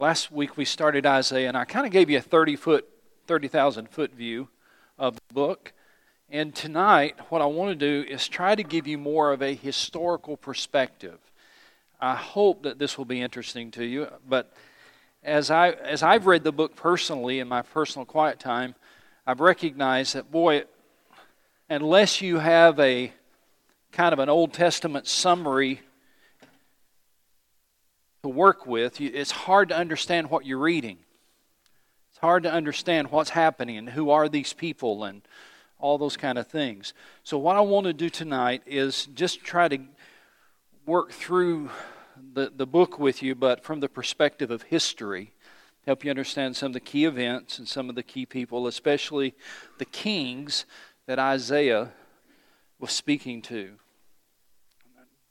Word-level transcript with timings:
Last 0.00 0.32
week 0.32 0.56
we 0.56 0.64
started 0.64 1.04
Isaiah, 1.04 1.48
and 1.48 1.58
I 1.58 1.66
kind 1.66 1.84
of 1.84 1.92
gave 1.92 2.08
you 2.08 2.16
a 2.16 2.22
30 2.22 2.56
foot, 2.56 2.88
30,000 3.26 3.86
foot 3.90 4.14
view 4.14 4.48
of 4.98 5.16
the 5.16 5.34
book. 5.34 5.74
And 6.30 6.54
tonight, 6.54 7.16
what 7.28 7.42
I 7.42 7.44
want 7.44 7.78
to 7.78 8.02
do 8.02 8.08
is 8.08 8.26
try 8.26 8.54
to 8.54 8.62
give 8.62 8.86
you 8.86 8.96
more 8.96 9.30
of 9.30 9.42
a 9.42 9.54
historical 9.54 10.38
perspective. 10.38 11.18
I 12.00 12.14
hope 12.14 12.62
that 12.62 12.78
this 12.78 12.96
will 12.96 13.04
be 13.04 13.20
interesting 13.20 13.70
to 13.72 13.84
you, 13.84 14.08
but 14.26 14.50
as, 15.22 15.50
I, 15.50 15.72
as 15.72 16.02
I've 16.02 16.24
read 16.24 16.44
the 16.44 16.52
book 16.52 16.76
personally 16.76 17.38
in 17.38 17.46
my 17.46 17.60
personal 17.60 18.06
quiet 18.06 18.40
time, 18.40 18.76
I've 19.26 19.40
recognized 19.40 20.14
that, 20.14 20.30
boy, 20.30 20.64
unless 21.68 22.22
you 22.22 22.38
have 22.38 22.80
a 22.80 23.12
kind 23.92 24.14
of 24.14 24.18
an 24.18 24.30
Old 24.30 24.54
Testament 24.54 25.06
summary 25.06 25.82
to 28.22 28.28
work 28.28 28.66
with, 28.66 29.00
it's 29.00 29.30
hard 29.30 29.70
to 29.70 29.76
understand 29.76 30.30
what 30.30 30.44
you're 30.44 30.58
reading. 30.58 30.98
It's 32.10 32.18
hard 32.18 32.42
to 32.42 32.52
understand 32.52 33.10
what's 33.10 33.30
happening 33.30 33.78
and 33.78 33.88
who 33.88 34.10
are 34.10 34.28
these 34.28 34.52
people 34.52 35.04
and 35.04 35.22
all 35.78 35.96
those 35.96 36.16
kind 36.16 36.36
of 36.38 36.46
things. 36.46 36.92
So, 37.24 37.38
what 37.38 37.56
I 37.56 37.60
want 37.60 37.86
to 37.86 37.92
do 37.92 38.10
tonight 38.10 38.62
is 38.66 39.06
just 39.06 39.42
try 39.42 39.68
to 39.68 39.78
work 40.84 41.12
through 41.12 41.70
the, 42.34 42.52
the 42.54 42.66
book 42.66 42.98
with 42.98 43.22
you, 43.22 43.34
but 43.34 43.64
from 43.64 43.80
the 43.80 43.88
perspective 43.88 44.50
of 44.50 44.62
history, 44.62 45.32
help 45.86 46.04
you 46.04 46.10
understand 46.10 46.56
some 46.56 46.68
of 46.68 46.72
the 46.74 46.80
key 46.80 47.06
events 47.06 47.58
and 47.58 47.66
some 47.66 47.88
of 47.88 47.94
the 47.94 48.02
key 48.02 48.26
people, 48.26 48.66
especially 48.66 49.34
the 49.78 49.84
kings 49.86 50.66
that 51.06 51.18
Isaiah 51.18 51.90
was 52.78 52.92
speaking 52.92 53.40
to. 53.42 53.72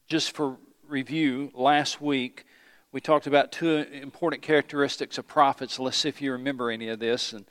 Just 0.07 0.31
for 0.31 0.57
review, 0.87 1.51
last 1.53 2.01
week 2.01 2.45
we 2.91 2.99
talked 2.99 3.27
about 3.27 3.51
two 3.51 3.85
important 3.91 4.41
characteristics 4.41 5.17
of 5.17 5.27
prophets. 5.27 5.77
Let's 5.77 5.97
see 5.97 6.09
if 6.09 6.21
you 6.21 6.31
remember 6.31 6.71
any 6.71 6.89
of 6.89 6.99
this. 6.99 7.33
And 7.33 7.45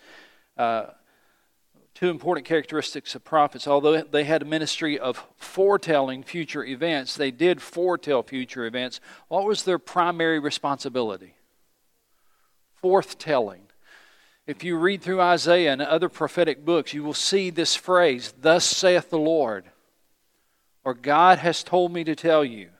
uh, 0.56 0.86
two 1.95 2.11
important 2.11 2.47
characteristics 2.47 3.14
of 3.14 3.25
prophets. 3.25 3.69
Although 3.69 4.03
they 4.03 4.25
had 4.25 4.42
a 4.42 4.45
ministry 4.45 4.98
of 4.98 5.27
foretelling 5.36 6.25
future 6.25 6.64
events, 6.64 7.14
they 7.14 7.30
did 7.30 7.62
foretell 7.62 8.22
future 8.22 8.67
events. 8.67 9.00
What 9.28 9.45
was 9.45 9.62
their 9.62 9.78
primary 9.78 10.41
responsibility? 10.41 11.34
Forthtelling. 12.83 13.62
If 14.47 14.64
you 14.64 14.77
read 14.77 15.02
through 15.02 15.20
Isaiah 15.20 15.73
and 15.73 15.83
other 15.83 16.08
prophetic 16.08 16.64
books, 16.64 16.95
you 16.95 17.05
will 17.05 17.14
see 17.14 17.50
this 17.50 17.77
phrase, 17.77 18.33
Thus 18.41 18.64
saith 18.64 19.11
the 19.11 19.19
Lord, 19.19 19.67
or 20.84 20.95
God 20.95 21.39
has 21.39 21.62
told 21.62 21.92
me 21.92 22.02
to 22.05 22.17
tell 22.17 22.45
you. 22.45 22.70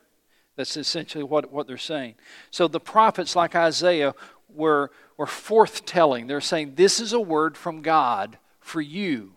That's 0.59 0.77
essentially 0.77 1.23
what, 1.23 1.53
what 1.53 1.69
they're 1.69 1.79
saying. 1.79 2.17
So 2.51 2.67
the 2.67 2.81
prophets, 2.81 3.37
like 3.37 3.55
Isaiah, 3.55 4.13
were, 4.49 4.91
were 5.17 5.25
forthtelling. 5.25 6.27
They're 6.27 6.41
saying, 6.41 6.73
This 6.75 6.99
is 6.99 7.13
a 7.13 7.21
word 7.21 7.57
from 7.57 7.81
God 7.81 8.39
for 8.59 8.81
you 8.81 9.35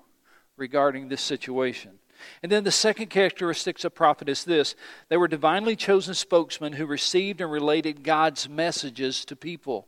regarding 0.57 1.09
this 1.09 1.21
situation. 1.21 1.99
And 2.41 2.51
then 2.51 2.63
the 2.63 2.71
second 2.71 3.11
characteristics 3.11 3.85
of 3.85 3.93
prophet 3.93 4.29
is 4.29 4.45
this 4.45 4.73
they 5.09 5.17
were 5.17 5.27
divinely 5.27 5.75
chosen 5.75 6.15
spokesmen 6.15 6.73
who 6.73 6.87
received 6.87 7.39
and 7.39 7.51
related 7.51 8.03
God's 8.03 8.49
messages 8.49 9.23
to 9.25 9.35
people. 9.35 9.87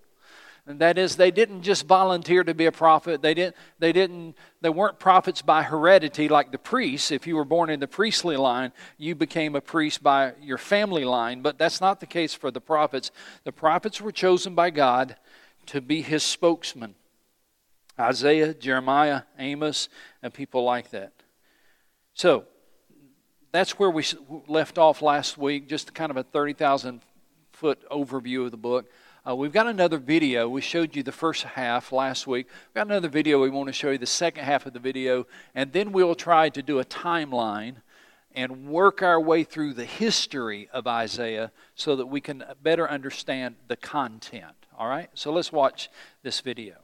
And 0.65 0.79
that 0.79 0.97
is, 0.97 1.17
they 1.17 1.31
didn't 1.31 1.61
just 1.61 1.85
volunteer 1.87 2.43
to 2.43 2.53
be 2.53 2.65
a 2.67 2.71
prophet. 2.71 3.21
They 3.21 3.33
didn't, 3.33 3.55
they 3.79 3.91
didn't, 3.91 4.37
they 4.61 4.69
weren't 4.69 4.97
prophets 4.97 5.41
by 5.41 5.63
heredity 5.63 6.29
like 6.29 6.53
the 6.53 6.57
priests. 6.57 7.11
If 7.11 7.27
you 7.27 7.35
were 7.35 7.43
born 7.43 7.69
in 7.69 7.81
the 7.81 7.87
priestly 7.87 8.37
line, 8.37 8.71
you 8.97 9.13
became 9.13 9.55
a 9.55 9.61
priest 9.61 10.01
by 10.01 10.33
your 10.41 10.57
family 10.57 11.03
line. 11.03 11.41
But 11.41 11.57
that's 11.57 11.81
not 11.81 11.99
the 11.99 12.05
case 12.05 12.33
for 12.33 12.49
the 12.49 12.61
prophets. 12.61 13.11
The 13.43 13.51
prophets 13.51 13.99
were 13.99 14.13
chosen 14.13 14.55
by 14.55 14.69
God 14.69 15.17
to 15.65 15.81
be 15.81 16.01
his 16.01 16.23
spokesman. 16.23 16.95
Isaiah, 17.99 18.53
Jeremiah, 18.53 19.23
Amos, 19.37 19.89
and 20.21 20.33
people 20.33 20.63
like 20.63 20.91
that. 20.91 21.11
So, 22.13 22.45
that's 23.51 23.77
where 23.77 23.91
we 23.91 24.03
left 24.47 24.77
off 24.77 25.01
last 25.01 25.37
week, 25.37 25.67
just 25.67 25.93
kind 25.93 26.09
of 26.09 26.17
a 26.17 26.23
30,000 26.23 27.01
foot 27.63 27.89
overview 27.89 28.43
of 28.43 28.51
the 28.51 28.57
book. 28.57 28.91
Uh, 29.25 29.33
we've 29.33 29.53
got 29.53 29.67
another 29.67 29.97
video. 29.97 30.49
We 30.49 30.59
showed 30.59 30.97
you 30.97 31.01
the 31.01 31.13
first 31.13 31.43
half 31.43 31.93
last 31.93 32.27
week. 32.27 32.47
We've 32.67 32.73
got 32.73 32.87
another 32.87 33.07
video. 33.07 33.41
We 33.41 33.49
want 33.49 33.67
to 33.67 33.73
show 33.73 33.91
you 33.91 33.97
the 33.97 34.05
second 34.05 34.43
half 34.43 34.65
of 34.65 34.73
the 34.73 34.79
video, 34.79 35.27
and 35.55 35.71
then 35.71 35.93
we'll 35.93 36.13
try 36.13 36.49
to 36.49 36.61
do 36.61 36.79
a 36.79 36.83
timeline 36.83 37.75
and 38.35 38.67
work 38.67 39.01
our 39.01 39.17
way 39.17 39.45
through 39.45 39.75
the 39.75 39.85
history 39.85 40.67
of 40.73 40.87
Isaiah 40.87 41.53
so 41.73 41.95
that 41.95 42.07
we 42.07 42.19
can 42.19 42.43
better 42.61 42.85
understand 42.89 43.55
the 43.69 43.77
content. 43.77 44.67
All 44.77 44.89
right? 44.89 45.09
So 45.13 45.31
let's 45.31 45.53
watch 45.53 45.89
this 46.21 46.41
video. 46.41 46.75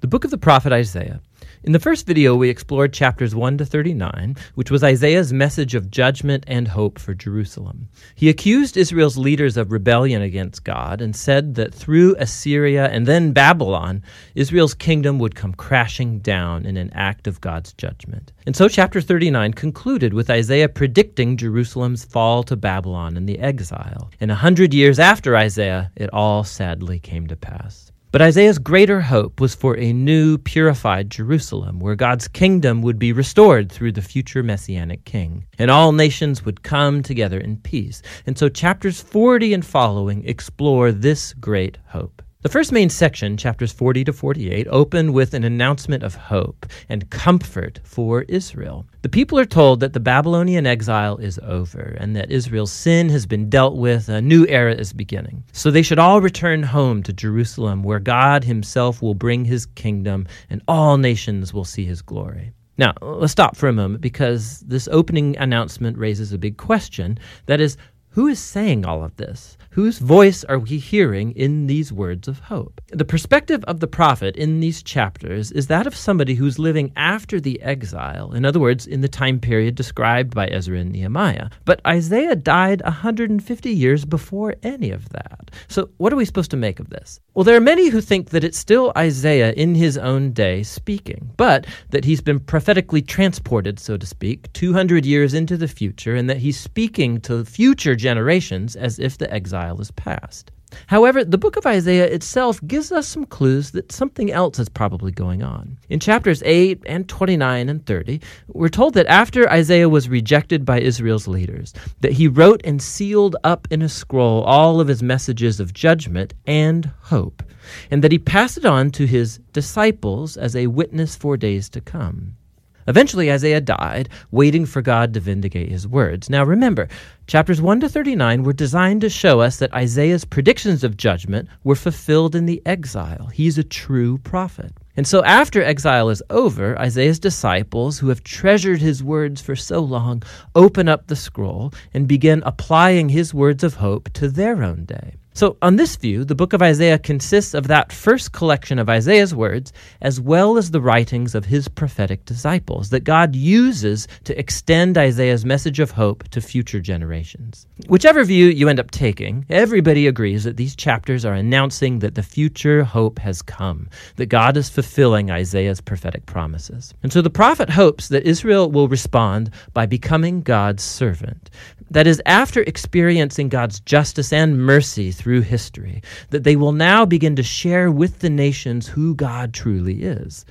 The 0.00 0.06
book 0.06 0.26
of 0.26 0.30
the 0.30 0.36
prophet 0.36 0.70
Isaiah. 0.70 1.22
In 1.64 1.72
the 1.72 1.80
first 1.80 2.06
video, 2.06 2.36
we 2.36 2.50
explored 2.50 2.92
chapters 2.92 3.34
1 3.34 3.56
to 3.56 3.64
39, 3.64 4.36
which 4.54 4.70
was 4.70 4.84
Isaiah's 4.84 5.32
message 5.32 5.74
of 5.74 5.90
judgment 5.90 6.44
and 6.46 6.68
hope 6.68 6.98
for 6.98 7.14
Jerusalem. 7.14 7.88
He 8.14 8.28
accused 8.28 8.76
Israel's 8.76 9.16
leaders 9.16 9.56
of 9.56 9.72
rebellion 9.72 10.20
against 10.20 10.64
God 10.64 11.00
and 11.00 11.16
said 11.16 11.54
that 11.54 11.74
through 11.74 12.16
Assyria 12.18 12.90
and 12.90 13.06
then 13.06 13.32
Babylon, 13.32 14.02
Israel's 14.34 14.74
kingdom 14.74 15.18
would 15.20 15.36
come 15.36 15.54
crashing 15.54 16.18
down 16.18 16.66
in 16.66 16.76
an 16.76 16.92
act 16.92 17.26
of 17.26 17.40
God's 17.40 17.72
judgment. 17.72 18.34
And 18.44 18.54
so 18.54 18.68
chapter 18.68 19.00
39 19.00 19.54
concluded 19.54 20.12
with 20.12 20.28
Isaiah 20.28 20.68
predicting 20.68 21.38
Jerusalem's 21.38 22.04
fall 22.04 22.42
to 22.42 22.56
Babylon 22.56 23.16
and 23.16 23.26
the 23.26 23.38
exile. 23.38 24.10
And 24.20 24.30
a 24.30 24.34
hundred 24.34 24.74
years 24.74 24.98
after 24.98 25.34
Isaiah, 25.34 25.90
it 25.96 26.12
all 26.12 26.44
sadly 26.44 26.98
came 26.98 27.26
to 27.28 27.36
pass. 27.36 27.90
But 28.14 28.22
Isaiah's 28.22 28.58
greater 28.58 29.00
hope 29.00 29.40
was 29.40 29.56
for 29.56 29.76
a 29.76 29.92
new, 29.92 30.38
purified 30.38 31.10
Jerusalem, 31.10 31.80
where 31.80 31.96
God's 31.96 32.28
kingdom 32.28 32.80
would 32.82 32.96
be 32.96 33.12
restored 33.12 33.72
through 33.72 33.90
the 33.90 34.02
future 34.02 34.44
messianic 34.44 35.04
king, 35.04 35.46
and 35.58 35.68
all 35.68 35.90
nations 35.90 36.44
would 36.44 36.62
come 36.62 37.02
together 37.02 37.40
in 37.40 37.56
peace. 37.56 38.02
And 38.24 38.38
so 38.38 38.48
chapters 38.48 39.00
40 39.00 39.52
and 39.54 39.66
following 39.66 40.24
explore 40.28 40.92
this 40.92 41.32
great 41.32 41.78
hope. 41.88 42.22
The 42.44 42.50
first 42.50 42.72
main 42.72 42.90
section, 42.90 43.38
chapters 43.38 43.72
40 43.72 44.04
to 44.04 44.12
48, 44.12 44.66
open 44.68 45.14
with 45.14 45.32
an 45.32 45.44
announcement 45.44 46.02
of 46.02 46.14
hope 46.14 46.66
and 46.90 47.08
comfort 47.08 47.80
for 47.84 48.24
Israel. 48.24 48.84
The 49.00 49.08
people 49.08 49.38
are 49.38 49.46
told 49.46 49.80
that 49.80 49.94
the 49.94 49.98
Babylonian 49.98 50.66
exile 50.66 51.16
is 51.16 51.40
over 51.42 51.96
and 51.98 52.14
that 52.14 52.30
Israel's 52.30 52.70
sin 52.70 53.08
has 53.08 53.24
been 53.24 53.48
dealt 53.48 53.76
with, 53.76 54.10
a 54.10 54.20
new 54.20 54.46
era 54.46 54.74
is 54.74 54.92
beginning. 54.92 55.42
So 55.52 55.70
they 55.70 55.80
should 55.80 55.98
all 55.98 56.20
return 56.20 56.62
home 56.62 57.02
to 57.04 57.14
Jerusalem, 57.14 57.82
where 57.82 57.98
God 57.98 58.44
Himself 58.44 59.00
will 59.00 59.14
bring 59.14 59.46
His 59.46 59.64
kingdom 59.64 60.26
and 60.50 60.60
all 60.68 60.98
nations 60.98 61.54
will 61.54 61.64
see 61.64 61.86
His 61.86 62.02
glory. 62.02 62.52
Now, 62.76 62.92
let's 63.00 63.32
stop 63.32 63.56
for 63.56 63.70
a 63.70 63.72
moment 63.72 64.02
because 64.02 64.60
this 64.66 64.86
opening 64.88 65.34
announcement 65.38 65.96
raises 65.96 66.30
a 66.34 66.38
big 66.38 66.58
question. 66.58 67.18
That 67.46 67.62
is, 67.62 67.78
who 68.14 68.28
is 68.28 68.38
saying 68.38 68.84
all 68.84 69.02
of 69.02 69.16
this? 69.16 69.58
Whose 69.74 69.98
voice 69.98 70.44
are 70.44 70.60
we 70.60 70.78
hearing 70.78 71.32
in 71.32 71.66
these 71.66 71.92
words 71.92 72.28
of 72.28 72.38
hope? 72.38 72.80
The 72.92 73.04
perspective 73.04 73.64
of 73.64 73.80
the 73.80 73.88
prophet 73.88 74.36
in 74.36 74.60
these 74.60 74.84
chapters 74.84 75.50
is 75.50 75.66
that 75.66 75.88
of 75.88 75.96
somebody 75.96 76.36
who's 76.36 76.60
living 76.60 76.92
after 76.94 77.40
the 77.40 77.60
exile, 77.60 78.32
in 78.34 78.44
other 78.44 78.60
words, 78.60 78.86
in 78.86 79.00
the 79.00 79.08
time 79.08 79.40
period 79.40 79.74
described 79.74 80.32
by 80.32 80.46
Ezra 80.46 80.78
and 80.78 80.92
Nehemiah. 80.92 81.48
But 81.64 81.84
Isaiah 81.84 82.36
died 82.36 82.82
150 82.82 83.68
years 83.68 84.04
before 84.04 84.54
any 84.62 84.92
of 84.92 85.08
that. 85.08 85.50
So, 85.66 85.90
what 85.96 86.12
are 86.12 86.16
we 86.16 86.24
supposed 86.24 86.52
to 86.52 86.56
make 86.56 86.78
of 86.78 86.90
this? 86.90 87.18
Well, 87.34 87.42
there 87.42 87.56
are 87.56 87.60
many 87.60 87.88
who 87.88 88.00
think 88.00 88.30
that 88.30 88.44
it's 88.44 88.58
still 88.58 88.92
Isaiah 88.96 89.52
in 89.54 89.74
his 89.74 89.98
own 89.98 90.30
day 90.30 90.62
speaking, 90.62 91.32
but 91.36 91.66
that 91.90 92.04
he's 92.04 92.20
been 92.20 92.38
prophetically 92.38 93.02
transported, 93.02 93.80
so 93.80 93.96
to 93.96 94.06
speak, 94.06 94.52
200 94.52 95.04
years 95.04 95.34
into 95.34 95.56
the 95.56 95.66
future, 95.66 96.14
and 96.14 96.30
that 96.30 96.38
he's 96.38 96.60
speaking 96.60 97.20
to 97.22 97.44
future 97.44 97.96
generations 97.96 98.76
as 98.76 99.00
if 99.00 99.18
the 99.18 99.32
exile 99.34 99.63
is 99.72 99.90
past. 99.92 100.50
However, 100.86 101.24
the 101.24 101.38
book 101.38 101.56
of 101.56 101.66
Isaiah 101.66 102.06
itself 102.06 102.60
gives 102.66 102.90
us 102.92 103.06
some 103.06 103.24
clues 103.24 103.70
that 103.72 103.92
something 103.92 104.30
else 104.32 104.58
is 104.58 104.68
probably 104.68 105.12
going 105.12 105.42
on. 105.42 105.78
In 105.88 106.00
chapters 106.00 106.42
8 106.44 106.82
and 106.86 107.08
29 107.08 107.68
and 107.68 107.86
30, 107.86 108.20
we're 108.48 108.68
told 108.68 108.94
that 108.94 109.06
after 109.06 109.48
Isaiah 109.50 109.88
was 109.88 110.08
rejected 110.08 110.64
by 110.64 110.80
Israel's 110.80 111.28
leaders, 111.28 111.74
that 112.00 112.12
he 112.12 112.28
wrote 112.28 112.60
and 112.64 112.82
sealed 112.82 113.36
up 113.44 113.68
in 113.70 113.82
a 113.82 113.88
scroll 113.88 114.42
all 114.42 114.80
of 114.80 114.88
his 114.88 115.02
messages 115.02 115.60
of 115.60 115.74
judgment 115.74 116.34
and 116.46 116.90
hope, 117.02 117.42
and 117.90 118.02
that 118.02 118.12
he 118.12 118.18
passed 118.18 118.58
it 118.58 118.64
on 118.64 118.90
to 118.90 119.06
his 119.06 119.38
disciples 119.52 120.36
as 120.36 120.56
a 120.56 120.66
witness 120.66 121.16
for 121.16 121.36
days 121.36 121.68
to 121.70 121.80
come. 121.80 122.36
Eventually, 122.86 123.30
Isaiah 123.30 123.60
died, 123.60 124.08
waiting 124.30 124.66
for 124.66 124.82
God 124.82 125.14
to 125.14 125.20
vindicate 125.20 125.70
his 125.70 125.88
words. 125.88 126.28
Now 126.28 126.44
remember, 126.44 126.88
chapters 127.26 127.60
1 127.60 127.80
to 127.80 127.88
39 127.88 128.42
were 128.42 128.52
designed 128.52 129.00
to 129.00 129.08
show 129.08 129.40
us 129.40 129.58
that 129.58 129.72
Isaiah's 129.72 130.24
predictions 130.24 130.84
of 130.84 130.96
judgment 130.96 131.48
were 131.62 131.74
fulfilled 131.74 132.34
in 132.34 132.46
the 132.46 132.62
exile. 132.66 133.26
He's 133.26 133.58
a 133.58 133.64
true 133.64 134.18
prophet. 134.18 134.72
And 134.96 135.06
so, 135.06 135.24
after 135.24 135.62
exile 135.62 136.08
is 136.08 136.22
over, 136.30 136.78
Isaiah's 136.78 137.18
disciples, 137.18 137.98
who 137.98 138.08
have 138.08 138.22
treasured 138.22 138.80
his 138.80 139.02
words 139.02 139.40
for 139.42 139.56
so 139.56 139.80
long, 139.80 140.22
open 140.54 140.88
up 140.88 141.08
the 141.08 141.16
scroll 141.16 141.72
and 141.92 142.06
begin 142.06 142.42
applying 142.46 143.08
his 143.08 143.34
words 143.34 143.64
of 143.64 143.74
hope 143.74 144.12
to 144.12 144.28
their 144.28 144.62
own 144.62 144.84
day. 144.84 145.14
So, 145.36 145.56
on 145.60 145.74
this 145.74 145.96
view, 145.96 146.24
the 146.24 146.36
book 146.36 146.52
of 146.52 146.62
Isaiah 146.62 146.96
consists 146.96 147.54
of 147.54 147.66
that 147.66 147.90
first 147.92 148.30
collection 148.30 148.78
of 148.78 148.88
Isaiah's 148.88 149.34
words, 149.34 149.72
as 150.00 150.20
well 150.20 150.56
as 150.56 150.70
the 150.70 150.80
writings 150.80 151.34
of 151.34 151.46
his 151.46 151.66
prophetic 151.66 152.24
disciples 152.24 152.90
that 152.90 153.02
God 153.02 153.34
uses 153.34 154.06
to 154.22 154.38
extend 154.38 154.96
Isaiah's 154.96 155.44
message 155.44 155.80
of 155.80 155.90
hope 155.90 156.28
to 156.28 156.40
future 156.40 156.78
generations. 156.78 157.66
Whichever 157.88 158.22
view 158.22 158.46
you 158.46 158.68
end 158.68 158.78
up 158.78 158.92
taking, 158.92 159.44
everybody 159.50 160.06
agrees 160.06 160.44
that 160.44 160.56
these 160.56 160.76
chapters 160.76 161.24
are 161.24 161.34
announcing 161.34 161.98
that 161.98 162.14
the 162.14 162.22
future 162.22 162.84
hope 162.84 163.18
has 163.18 163.42
come, 163.42 163.88
that 164.14 164.26
God 164.26 164.56
is 164.56 164.70
fulfilling 164.70 165.32
Isaiah's 165.32 165.80
prophetic 165.80 166.26
promises. 166.26 166.94
And 167.02 167.12
so 167.12 167.20
the 167.20 167.28
prophet 167.28 167.70
hopes 167.70 168.06
that 168.06 168.22
Israel 168.22 168.70
will 168.70 168.86
respond 168.86 169.50
by 169.72 169.86
becoming 169.86 170.42
God's 170.42 170.84
servant. 170.84 171.50
That 171.90 172.06
is, 172.06 172.22
after 172.24 172.62
experiencing 172.62 173.48
God's 173.48 173.78
justice 173.80 174.32
and 174.32 174.58
mercy 174.58 175.12
through 175.24 175.40
history, 175.40 176.02
that 176.28 176.44
they 176.44 176.54
will 176.54 176.72
now 176.72 177.06
begin 177.06 177.34
to 177.34 177.42
share 177.42 177.90
with 177.90 178.18
the 178.18 178.28
nations 178.28 178.86
who 178.86 179.14
God 179.14 179.54
truly 179.54 180.02
is. 180.02 180.44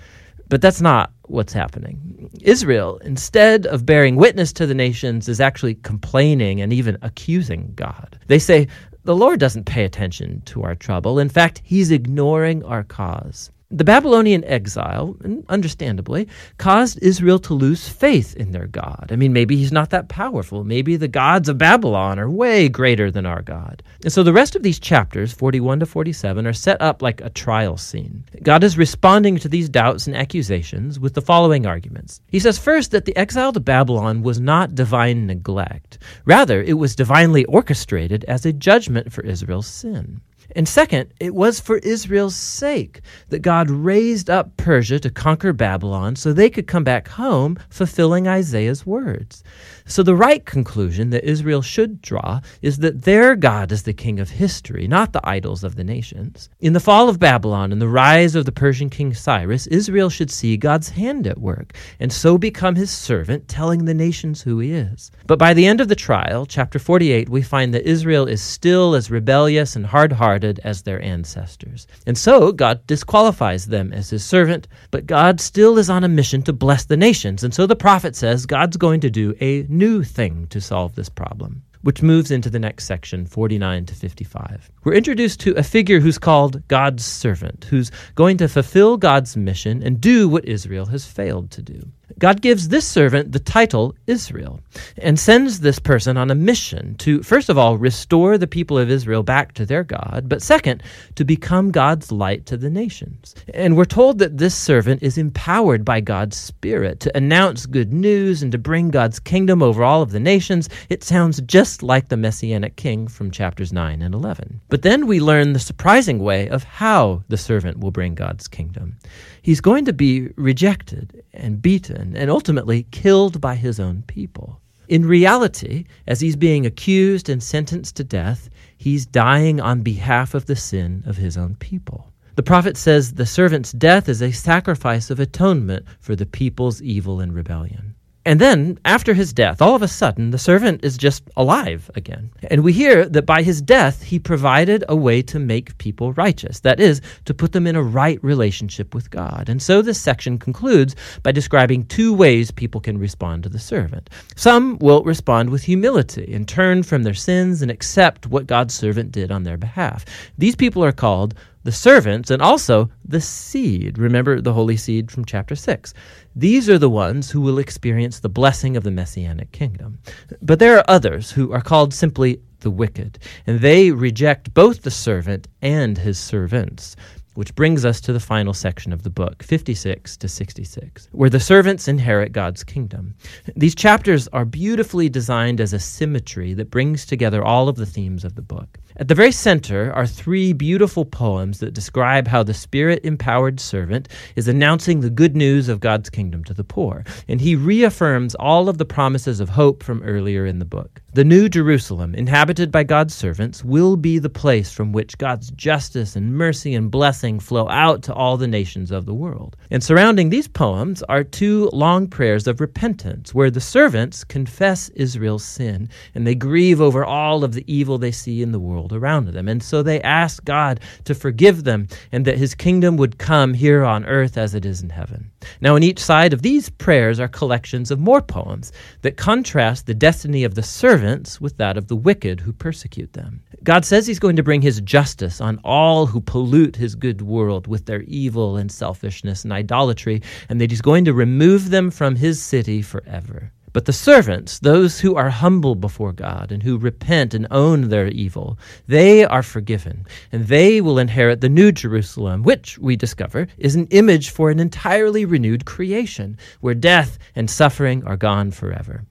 But 0.50 0.64
that's 0.64 0.82
not 0.82 1.12
what's 1.28 1.54
happening. 1.54 2.32
Israel, 2.42 2.98
instead 3.04 3.68
of 3.68 3.86
bearing 3.86 4.16
witness 4.16 4.52
to 4.54 4.66
the 4.66 4.74
nations, 4.74 5.30
is 5.30 5.40
actually 5.40 5.76
complaining 5.76 6.60
and 6.60 6.74
even 6.74 6.98
accusing 7.04 7.72
God. 7.76 8.18
They 8.26 8.40
say, 8.40 8.68
The 9.04 9.16
Lord 9.16 9.40
doesn't 9.40 9.66
pay 9.66 9.86
attention 9.86 10.42
to 10.46 10.64
our 10.64 10.74
trouble. 10.74 11.20
In 11.20 11.30
fact, 11.30 11.62
He's 11.64 11.92
ignoring 11.92 12.64
our 12.64 12.84
cause. 12.84 13.52
The 13.76 13.84
Babylonian 13.84 14.44
exile, 14.44 15.18
understandably, 15.50 16.28
caused 16.60 17.00
Israel 17.02 17.40
to 17.40 17.56
lose 17.56 17.90
faith 17.90 18.36
in 18.36 18.52
their 18.52 18.68
God. 18.68 19.10
I 19.10 19.16
mean, 19.16 19.34
maybe 19.34 19.58
he's 19.58 19.72
not 19.72 19.90
that 19.90 20.10
powerful. 20.10 20.64
Maybe 20.64 20.96
the 20.96 21.08
gods 21.08 21.50
of 21.50 21.58
Babylon 21.58 22.20
are 22.20 22.30
way 22.30 22.70
greater 22.70 23.10
than 23.10 23.26
our 23.26 23.42
God. 23.42 23.82
And 24.04 24.14
so 24.14 24.22
the 24.22 24.32
rest 24.32 24.56
of 24.56 24.62
these 24.62 24.80
chapters, 24.80 25.34
41 25.34 25.80
to 25.80 25.88
47, 25.88 26.46
are 26.46 26.54
set 26.54 26.80
up 26.84 27.02
like 27.02 27.20
a 27.22 27.32
trial 27.32 27.76
scene. 27.76 28.24
God 28.44 28.64
is 28.64 28.78
responding 28.78 29.40
to 29.40 29.50
these 29.50 29.70
doubts 29.70 30.06
and 30.06 30.16
accusations 30.16 31.00
with 31.00 31.16
the 31.16 31.22
following 31.22 31.66
arguments. 31.66 32.22
He 32.28 32.40
says, 32.40 32.60
first, 32.60 32.92
that 32.92 33.06
the 33.06 33.18
exile 33.18 33.54
to 33.54 33.60
Babylon 33.60 34.22
was 34.22 34.40
not 34.40 34.76
divine 34.76 35.26
neglect. 35.26 35.98
Rather, 36.26 36.62
it 36.62 36.74
was 36.74 36.96
divinely 36.96 37.44
orchestrated 37.46 38.24
as 38.26 38.46
a 38.46 38.54
judgment 38.54 39.12
for 39.12 39.24
Israel's 39.24 39.66
sin. 39.66 40.22
And 40.56 40.68
second, 40.68 41.14
it 41.20 41.34
was 41.34 41.60
for 41.60 41.78
Israel's 41.78 42.36
sake 42.36 43.02
that 43.30 43.40
God 43.40 43.70
raised 43.70 44.30
up 44.30 44.56
Persia 44.58 45.00
to 45.00 45.10
conquer 45.10 45.54
Babylon 45.54 46.16
so 46.16 46.32
they 46.32 46.50
could 46.50 46.68
come 46.68 46.84
back 46.84 47.08
home, 47.08 47.58
fulfilling 47.70 48.28
Isaiah's 48.28 48.86
words. 48.86 49.44
So, 49.86 50.02
the 50.04 50.16
right 50.16 50.46
conclusion 50.46 51.10
that 51.10 51.28
Israel 51.28 51.62
should 51.62 52.02
draw 52.02 52.40
is 52.62 52.78
that 52.78 53.04
their 53.04 53.36
God 53.36 53.72
is 53.72 53.84
the 53.84 53.94
king 53.94 54.20
of 54.20 54.30
history, 54.30 54.88
not 54.88 55.12
the 55.12 55.28
idols 55.28 55.64
of 55.64 55.76
the 55.76 55.84
nations. 55.84 56.50
In 56.60 56.74
the 56.74 56.80
fall 56.80 57.10
of 57.10 57.20
Babylon 57.20 57.72
and 57.72 57.82
the 57.82 57.88
rise 57.88 58.36
of 58.36 58.46
the 58.46 58.52
Persian 58.52 58.90
king 58.90 59.14
Cyrus, 59.14 59.68
Israel 59.68 60.10
should 60.10 60.32
see 60.32 60.56
God's 60.56 60.90
hand 60.90 61.28
at 61.28 61.38
work 61.38 61.74
and 62.00 62.12
so 62.12 62.38
become 62.38 62.76
his 62.76 62.92
servant, 62.92 63.48
telling 63.48 63.86
the 63.86 63.94
nations 63.94 64.42
who 64.42 64.60
he 64.60 64.72
is. 64.72 65.12
But 65.28 65.40
by 65.40 65.54
the 65.54 65.66
end 65.66 65.82
of 65.82 65.88
the 65.90 65.96
trial, 65.96 66.46
chapter 66.46 66.80
48, 66.80 67.30
we 67.30 67.42
find 67.42 67.74
that 67.74 67.88
Israel 67.88 68.28
is 68.28 68.42
still 68.42 68.96
as 68.96 69.12
rebellious 69.12 69.76
and 69.76 69.86
hard 69.86 70.14
hearted 70.14 70.60
as 70.64 70.82
their 70.82 71.02
ancestors. 71.02 71.88
And 72.08 72.18
so 72.18 72.52
God 72.52 72.86
disqualifies 72.88 73.66
them 73.66 73.92
as 73.92 74.10
his 74.10 74.24
servant, 74.24 74.68
but 74.92 75.08
God 75.08 75.42
still 75.42 75.78
is 75.78 75.90
on 75.90 76.04
a 76.04 76.10
mission 76.10 76.42
to 76.44 76.54
bless 76.54 76.86
the 76.86 76.98
nations. 76.98 77.44
And 77.44 77.54
so 77.54 77.66
the 77.66 77.76
prophet 77.76 78.16
says 78.16 78.46
God's 78.46 78.78
going 78.78 79.02
to 79.02 79.10
do 79.10 79.36
a 79.42 79.64
new 79.74 80.04
thing 80.04 80.48
to 80.48 80.62
solve 80.62 80.96
this 80.96 81.10
problem, 81.10 81.64
which 81.82 82.02
moves 82.02 82.32
into 82.32 82.50
the 82.50 82.60
next 82.60 82.86
section, 82.86 83.26
49 83.26 83.86
to 83.88 83.96
55. 83.96 84.72
We're 84.84 84.94
introduced 84.94 85.40
to 85.42 85.54
a 85.56 85.64
figure 85.64 86.00
who's 86.00 86.18
called 86.18 86.66
God's 86.68 87.04
servant, 87.04 87.66
who's 87.66 87.92
going 88.16 88.38
to 88.38 88.48
fulfill 88.48 88.96
God's 88.98 89.36
mission 89.36 89.84
and 89.84 90.00
do 90.00 90.30
what 90.30 90.46
Israel 90.46 90.86
has 90.86 91.06
failed 91.06 91.52
to 91.52 91.62
do. 91.62 91.92
God 92.20 92.42
gives 92.42 92.68
this 92.68 92.88
servant 92.88 93.32
the 93.32 93.40
title 93.40 93.96
Israel 94.08 94.60
and 94.98 95.20
sends 95.20 95.60
this 95.60 95.80
person 95.80 96.18
on 96.18 96.32
a 96.32 96.36
mission 96.36 96.96
to, 96.96 97.24
first 97.24 97.50
of 97.50 97.58
all, 97.58 97.78
restore 97.78 98.38
the 98.38 98.48
people 98.48 98.78
of 98.78 98.90
Israel 98.90 99.24
back 99.24 99.54
to 99.54 99.66
their 99.66 99.84
God, 99.84 100.26
but 100.28 100.42
second, 100.42 100.84
to 101.16 101.26
become 101.26 101.72
God's 101.72 102.12
light 102.12 102.46
to 102.48 102.58
the 102.58 102.70
nations. 102.70 103.36
And 103.54 103.76
we're 103.76 103.86
told 103.86 104.20
that 104.20 104.38
this 104.38 104.56
servant 104.56 105.04
is 105.04 105.18
empowered 105.18 105.86
by 105.86 106.00
God's 106.00 106.38
Spirit 106.38 107.00
to 107.02 107.18
announce 107.18 107.66
good 107.66 107.94
news 107.94 108.44
and 108.44 108.52
to 108.52 108.58
bring 108.58 108.90
God's 108.90 109.20
kingdom 109.20 109.62
over 109.62 109.84
all 109.84 110.02
of 110.02 110.12
the 110.12 110.20
nations. 110.20 110.70
It 110.90 111.04
sounds 111.04 111.42
just 111.42 111.84
like 111.84 112.10
the 112.10 112.18
Messianic 112.18 112.76
king 112.76 113.08
from 113.08 113.32
chapters 113.32 113.74
9 113.74 114.02
and 114.02 114.14
11. 114.14 114.62
But 114.70 114.82
then 114.82 115.08
we 115.08 115.20
learn 115.20 115.54
the 115.54 115.60
surprising 115.60 116.20
way 116.20 116.48
of 116.50 116.64
how 116.64 117.24
the 117.28 117.38
servant 117.38 117.80
will 117.80 117.92
bring 117.92 118.16
God's 118.16 118.48
kingdom. 118.48 118.98
He's 119.44 119.60
going 119.60 119.84
to 119.86 119.94
be 119.94 120.30
rejected 120.38 121.22
and 121.34 121.62
beaten 121.62 122.16
and 122.16 122.32
ultimately 122.32 122.88
killed 122.92 123.42
by 123.42 123.56
his 123.56 123.78
own 123.78 124.04
people. 124.08 124.62
In 124.88 125.06
reality, 125.06 125.84
as 126.08 126.22
he's 126.22 126.38
being 126.38 126.66
accused 126.66 127.28
and 127.28 127.44
sentenced 127.44 127.98
to 127.98 128.06
death, 128.06 128.50
he's 128.78 129.06
dying 129.06 129.60
on 129.60 129.82
behalf 129.82 130.34
of 130.34 130.46
the 130.46 130.56
sin 130.56 131.04
of 131.06 131.18
his 131.18 131.36
own 131.36 131.56
people. 131.56 132.14
The 132.36 132.44
prophet 132.44 132.78
says 132.78 133.14
the 133.14 133.26
servant's 133.26 133.74
death 133.74 134.08
is 134.08 134.22
a 134.22 134.32
sacrifice 134.32 135.10
of 135.10 135.20
atonement 135.20 135.86
for 136.00 136.16
the 136.16 136.26
people's 136.26 136.82
evil 136.82 137.20
and 137.20 137.36
rebellion. 137.36 137.96
And 138.26 138.40
then, 138.40 138.80
after 138.86 139.14
his 139.14 139.34
death, 139.34 139.62
all 139.62 139.76
of 139.76 139.82
a 139.82 139.88
sudden, 139.88 140.32
the 140.32 140.38
servant 140.38 140.86
is 140.86 140.98
just 140.98 141.24
alive 141.36 141.92
again. 141.96 142.32
And 142.50 142.64
we 142.64 142.72
hear 142.72 143.06
that 143.10 143.26
by 143.26 143.44
his 143.44 143.62
death, 143.62 144.02
he 144.02 144.18
provided 144.18 144.86
a 144.88 144.96
way 144.96 145.22
to 145.24 145.40
make 145.40 145.78
people 145.78 146.14
righteous. 146.14 146.62
That 146.62 146.80
is, 146.80 147.02
to 147.26 147.34
put 147.34 147.52
them 147.52 147.68
in 147.68 147.76
a 147.76 147.84
right 147.84 148.24
relationship 148.24 148.96
with 148.96 149.12
God. 149.12 149.50
And 149.50 149.62
so 149.62 149.82
this 149.82 150.00
section 150.00 150.38
concludes 150.38 150.96
by 151.22 151.34
describing 151.34 151.86
two 151.86 152.14
ways 152.14 152.50
people 152.50 152.80
can 152.80 152.98
respond 152.98 153.44
to 153.44 153.50
the 153.50 153.60
servant. 153.60 154.10
Some 154.38 154.78
will 154.80 155.04
respond 155.04 155.50
with 155.50 155.64
humility 155.64 156.34
and 156.34 156.48
turn 156.48 156.84
from 156.84 157.04
their 157.04 157.14
sins 157.14 157.62
and 157.62 157.70
accept 157.70 158.28
what 158.28 158.48
God's 158.48 158.74
servant 158.74 159.12
did 159.12 159.32
on 159.32 159.44
their 159.44 159.58
behalf. 159.58 160.06
These 160.38 160.56
people 160.56 160.84
are 160.84 160.94
called 160.94 161.36
the 161.64 161.72
servants, 161.72 162.30
and 162.30 162.42
also 162.42 162.90
the 163.06 163.22
seed. 163.22 163.98
Remember 163.98 164.42
the 164.42 164.54
holy 164.54 164.78
seed 164.78 165.10
from 165.10 165.26
chapter 165.26 165.56
6. 165.56 165.94
These 166.36 166.70
are 166.70 166.78
the 166.78 166.90
ones 166.90 167.32
who 167.32 167.42
will 167.42 167.60
experience 167.60 168.20
the 168.20 168.30
blessing 168.30 168.76
of 168.76 168.84
the 168.84 168.92
messianic 168.92 169.52
kingdom. 169.52 170.00
But 170.42 170.60
there 170.60 170.78
are 170.78 170.86
others 170.88 171.32
who 171.32 171.52
are 171.52 171.62
called 171.62 171.94
simply 171.94 172.42
the 172.60 172.72
wicked, 172.72 173.20
and 173.46 173.60
they 173.60 173.92
reject 173.92 174.54
both 174.54 174.82
the 174.82 174.92
servant 174.92 175.48
and 175.62 175.98
his 175.98 176.18
servants. 176.20 176.96
Which 177.36 177.56
brings 177.56 177.84
us 177.84 178.00
to 178.02 178.14
the 178.14 178.20
final 178.20 178.54
section 178.54 178.94
of 178.94 179.02
the 179.02 179.10
book, 179.10 179.42
56 179.42 180.18
to 180.18 180.28
66, 180.28 181.10
where 181.14 181.32
the 181.32 181.40
servants 181.40 181.88
inherit 181.88 182.32
God's 182.32 182.64
kingdom. 182.64 183.16
These 183.56 183.74
chapters 183.74 184.28
are 184.28 184.46
beautifully 184.46 185.10
designed 185.10 185.60
as 185.60 185.74
a 185.74 185.80
symmetry 185.80 186.54
that 186.54 186.70
brings 186.70 187.08
together 187.08 187.44
all 187.44 187.70
of 187.70 187.76
the 187.76 187.88
themes 187.88 188.24
of 188.24 188.36
the 188.36 188.44
book. 188.44 188.78
At 188.96 189.08
the 189.08 189.16
very 189.16 189.32
center 189.32 189.92
are 189.92 190.06
three 190.06 190.54
beautiful 190.54 191.04
poems 191.04 191.60
that 191.60 191.74
describe 191.74 192.28
how 192.28 192.44
the 192.44 192.54
spirit 192.54 193.04
empowered 193.04 193.60
servant 193.60 194.08
is 194.36 194.48
announcing 194.48 195.00
the 195.00 195.10
good 195.10 195.36
news 195.36 195.68
of 195.68 195.80
God's 195.80 196.12
kingdom 196.12 196.44
to 196.44 196.54
the 196.54 196.64
poor, 196.64 197.04
and 197.28 197.42
he 197.42 197.56
reaffirms 197.56 198.36
all 198.36 198.70
of 198.70 198.78
the 198.78 198.86
promises 198.86 199.40
of 199.40 199.50
hope 199.50 199.82
from 199.82 200.04
earlier 200.04 200.46
in 200.46 200.60
the 200.60 200.66
book. 200.66 201.02
The 201.16 201.24
new 201.24 201.50
Jerusalem, 201.50 202.14
inhabited 202.14 202.72
by 202.72 202.84
God's 202.84 203.16
servants, 203.16 203.64
will 203.64 203.98
be 203.98 204.20
the 204.20 204.30
place 204.30 204.72
from 204.72 204.92
which 204.92 205.18
God's 205.18 205.50
justice 205.52 206.16
and 206.16 206.36
mercy 206.36 206.76
and 206.76 206.92
blessing 206.92 207.40
flow 207.40 207.68
out 207.70 208.04
to 208.04 208.14
all 208.14 208.38
the 208.38 208.48
nations 208.48 208.92
of 208.92 209.08
the 209.08 209.14
world. 209.14 209.56
And 209.72 209.84
surrounding 209.84 210.30
these 210.30 210.48
poems 210.48 211.02
are 211.04 211.24
two 211.24 211.70
long 211.74 212.08
prayers 212.08 212.46
of 212.48 212.62
repentance, 212.62 213.34
where 213.34 213.52
the 213.52 213.62
servants 213.62 214.24
confess 214.24 214.90
Israel's 214.90 215.46
sin 215.46 215.90
and 216.14 216.28
they 216.28 216.36
grieve 216.36 216.80
over 216.80 217.04
all 217.04 217.44
of 217.44 217.54
the 217.54 217.64
evil 217.72 217.98
they 217.98 218.12
see 218.12 218.44
in 218.44 218.52
the 218.52 218.60
world 218.60 218.83
around 218.92 219.28
them. 219.28 219.48
And 219.48 219.62
so 219.62 219.84
they 219.84 220.02
ask 220.02 220.44
God 220.44 220.80
to 221.06 221.14
forgive 221.14 221.64
them 221.64 221.88
and 222.12 222.26
that 222.26 222.38
his 222.38 222.56
kingdom 222.56 222.98
would 222.98 223.20
come 223.20 223.54
here 223.54 223.84
on 223.84 224.06
earth 224.06 224.38
as 224.38 224.56
it 224.56 224.66
is 224.66 224.82
in 224.82 224.90
heaven. 224.90 225.30
Now, 225.62 225.76
on 225.76 225.84
each 225.84 226.00
side 226.00 226.34
of 226.34 226.42
these 226.42 226.70
prayers 226.70 227.20
are 227.20 227.28
collections 227.28 227.92
of 227.92 228.00
more 228.00 228.22
poems 228.22 228.72
that 229.02 229.18
contrast 229.18 229.86
the 229.86 229.94
destiny 229.94 230.44
of 230.44 230.56
the 230.56 230.64
servants 230.64 231.40
with 231.40 231.58
that 231.58 231.78
of 231.78 231.88
the 231.88 231.96
wicked 231.96 232.40
who 232.40 232.52
persecute 232.52 233.14
them. 233.14 233.44
God 233.64 233.86
says 233.86 234.08
he's 234.08 234.20
going 234.20 234.36
to 234.36 234.44
bring 234.44 234.62
his 234.62 234.82
justice 234.82 235.40
on 235.40 235.60
all 235.64 236.06
who 236.06 236.20
pollute 236.20 236.76
his 236.76 236.96
good 236.96 237.22
world 237.22 237.68
with 237.68 237.86
their 237.86 238.02
evil 238.04 238.58
and 238.58 238.72
selfishness 238.72 239.44
and 239.44 239.54
idolatry, 239.54 240.22
and 240.50 240.60
that 240.60 240.72
he's 240.72 240.82
going 240.82 241.06
to 241.06 241.14
remove 241.14 241.70
them 241.70 241.92
from 241.92 242.16
his 242.16 242.42
city 242.42 242.82
forever. 242.82 243.52
But 243.74 243.86
the 243.86 243.94
servants, 243.94 244.60
those 244.60 245.00
who 245.00 245.16
are 245.16 245.32
humble 245.32 245.74
before 245.74 246.14
God 246.14 246.52
and 246.52 246.62
who 246.62 246.78
repent 246.78 247.34
and 247.34 247.48
own 247.50 247.90
their 247.90 248.08
evil, 248.08 248.60
they 248.88 249.26
are 249.26 249.42
forgiven, 249.42 250.06
and 250.32 250.48
they 250.48 250.80
will 250.80 251.00
inherit 251.00 251.42
the 251.42 251.50
new 251.50 251.72
Jerusalem, 251.72 252.44
which, 252.44 252.78
we 252.78 252.96
discover, 252.96 253.48
is 253.58 253.76
an 253.76 253.88
image 253.88 254.30
for 254.30 254.52
an 254.52 254.60
entirely 254.60 255.26
renewed 255.26 255.66
creation, 255.66 256.38
where 256.62 256.76
death 256.76 257.18
and 257.36 257.50
suffering 257.50 258.06
are 258.06 258.16
gone 258.16 258.52
forever. 258.52 259.06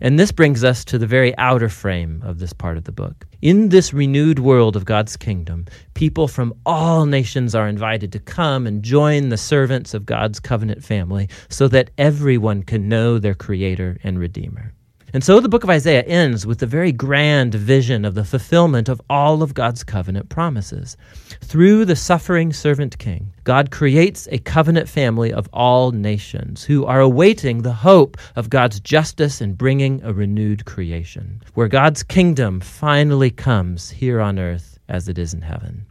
And 0.00 0.18
this 0.18 0.32
brings 0.32 0.64
us 0.64 0.84
to 0.86 0.98
the 0.98 1.06
very 1.06 1.36
outer 1.38 1.68
frame 1.68 2.22
of 2.24 2.38
this 2.38 2.52
part 2.52 2.76
of 2.76 2.84
the 2.84 2.92
book. 2.92 3.26
In 3.42 3.70
this 3.70 3.94
renewed 3.94 4.38
world 4.38 4.76
of 4.76 4.84
God's 4.84 5.16
kingdom, 5.16 5.66
people 5.94 6.28
from 6.28 6.54
all 6.66 7.06
nations 7.06 7.54
are 7.54 7.68
invited 7.68 8.12
to 8.12 8.18
come 8.18 8.66
and 8.66 8.82
join 8.82 9.28
the 9.28 9.36
servants 9.36 9.94
of 9.94 10.06
God's 10.06 10.40
covenant 10.40 10.84
family 10.84 11.28
so 11.48 11.68
that 11.68 11.90
everyone 11.96 12.62
can 12.62 12.88
know 12.88 13.18
their 13.18 13.34
Creator 13.34 13.98
and 14.02 14.18
Redeemer. 14.18 14.74
And 15.12 15.24
so 15.24 15.40
the 15.40 15.48
book 15.48 15.64
of 15.64 15.70
Isaiah 15.70 16.02
ends 16.02 16.46
with 16.46 16.58
the 16.58 16.66
very 16.66 16.92
grand 16.92 17.54
vision 17.54 18.04
of 18.04 18.14
the 18.14 18.24
fulfillment 18.24 18.88
of 18.88 19.00
all 19.10 19.42
of 19.42 19.54
God's 19.54 19.82
covenant 19.82 20.28
promises. 20.28 20.96
Through 21.42 21.84
the 21.84 21.96
suffering 21.96 22.52
servant 22.52 22.98
king, 22.98 23.32
God 23.44 23.70
creates 23.70 24.28
a 24.30 24.38
covenant 24.38 24.88
family 24.88 25.32
of 25.32 25.48
all 25.52 25.90
nations 25.90 26.62
who 26.62 26.84
are 26.84 27.00
awaiting 27.00 27.62
the 27.62 27.72
hope 27.72 28.16
of 28.36 28.50
God's 28.50 28.78
justice 28.80 29.40
in 29.40 29.54
bringing 29.54 30.02
a 30.04 30.12
renewed 30.12 30.64
creation, 30.64 31.42
where 31.54 31.68
God's 31.68 32.02
kingdom 32.02 32.60
finally 32.60 33.30
comes 33.30 33.90
here 33.90 34.20
on 34.20 34.38
earth 34.38 34.78
as 34.88 35.08
it 35.08 35.18
is 35.18 35.34
in 35.34 35.42
heaven. 35.42 35.86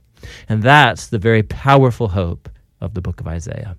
And 0.47 0.63
that's 0.63 1.07
the 1.07 1.19
very 1.19 1.43
powerful 1.43 2.09
hope 2.09 2.49
of 2.81 2.93
the 2.93 3.01
book 3.01 3.19
of 3.19 3.27
Isaiah. 3.27 3.75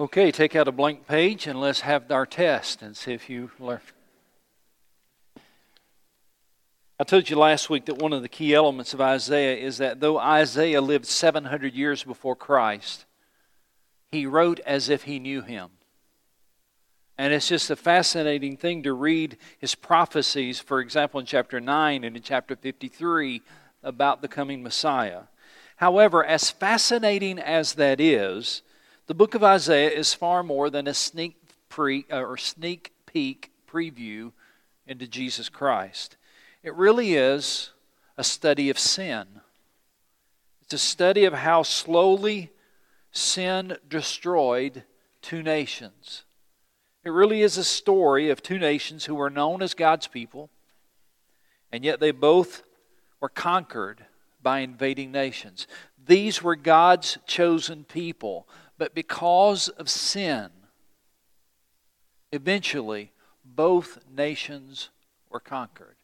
Okay, 0.00 0.30
take 0.30 0.54
out 0.54 0.68
a 0.68 0.72
blank 0.72 1.08
page 1.08 1.48
and 1.48 1.60
let's 1.60 1.80
have 1.80 2.08
our 2.12 2.24
test 2.24 2.82
and 2.82 2.96
see 2.96 3.14
if 3.14 3.28
you 3.28 3.50
learn. 3.58 3.80
I 7.00 7.04
told 7.04 7.28
you 7.28 7.34
last 7.34 7.68
week 7.68 7.86
that 7.86 7.98
one 7.98 8.12
of 8.12 8.22
the 8.22 8.28
key 8.28 8.54
elements 8.54 8.94
of 8.94 9.00
Isaiah 9.00 9.56
is 9.56 9.78
that 9.78 9.98
though 9.98 10.16
Isaiah 10.16 10.80
lived 10.80 11.06
700 11.06 11.74
years 11.74 12.04
before 12.04 12.36
Christ, 12.36 13.06
he 14.12 14.24
wrote 14.24 14.60
as 14.60 14.88
if 14.88 15.02
he 15.02 15.18
knew 15.18 15.42
him. 15.42 15.70
And 17.16 17.32
it's 17.32 17.48
just 17.48 17.68
a 17.68 17.74
fascinating 17.74 18.56
thing 18.56 18.84
to 18.84 18.92
read 18.92 19.36
his 19.58 19.74
prophecies, 19.74 20.60
for 20.60 20.78
example, 20.78 21.18
in 21.18 21.26
chapter 21.26 21.58
9 21.58 22.04
and 22.04 22.16
in 22.16 22.22
chapter 22.22 22.54
53 22.54 23.42
about 23.82 24.22
the 24.22 24.28
coming 24.28 24.62
Messiah. 24.62 25.22
However, 25.74 26.24
as 26.24 26.52
fascinating 26.52 27.40
as 27.40 27.74
that 27.74 28.00
is, 28.00 28.62
the 29.08 29.14
book 29.14 29.34
of 29.34 29.42
Isaiah 29.42 29.90
is 29.90 30.12
far 30.12 30.42
more 30.42 30.68
than 30.68 30.86
a 30.86 30.92
sneak 30.92 31.34
pre 31.70 32.04
uh, 32.12 32.20
or 32.20 32.36
sneak 32.36 32.92
peek 33.06 33.50
preview 33.66 34.32
into 34.86 35.08
Jesus 35.08 35.48
Christ. 35.48 36.16
It 36.62 36.74
really 36.74 37.14
is 37.14 37.70
a 38.18 38.24
study 38.24 38.68
of 38.68 38.78
sin. 38.78 39.26
It's 40.60 40.74
a 40.74 40.78
study 40.78 41.24
of 41.24 41.32
how 41.32 41.62
slowly 41.62 42.50
sin 43.10 43.78
destroyed 43.88 44.84
two 45.22 45.42
nations. 45.42 46.24
It 47.02 47.10
really 47.10 47.40
is 47.40 47.56
a 47.56 47.64
story 47.64 48.28
of 48.28 48.42
two 48.42 48.58
nations 48.58 49.06
who 49.06 49.14
were 49.14 49.30
known 49.30 49.62
as 49.62 49.72
God's 49.72 50.06
people, 50.06 50.50
and 51.72 51.82
yet 51.82 51.98
they 51.98 52.10
both 52.10 52.62
were 53.20 53.30
conquered 53.30 54.04
by 54.42 54.58
invading 54.58 55.10
nations. 55.10 55.66
These 56.06 56.42
were 56.42 56.56
God's 56.56 57.16
chosen 57.26 57.84
people 57.84 58.46
but 58.78 58.94
because 58.94 59.68
of 59.68 59.90
sin, 59.90 60.48
eventually 62.32 63.12
both 63.44 63.98
nations 64.10 64.90
were 65.28 65.40
conquered. 65.40 65.96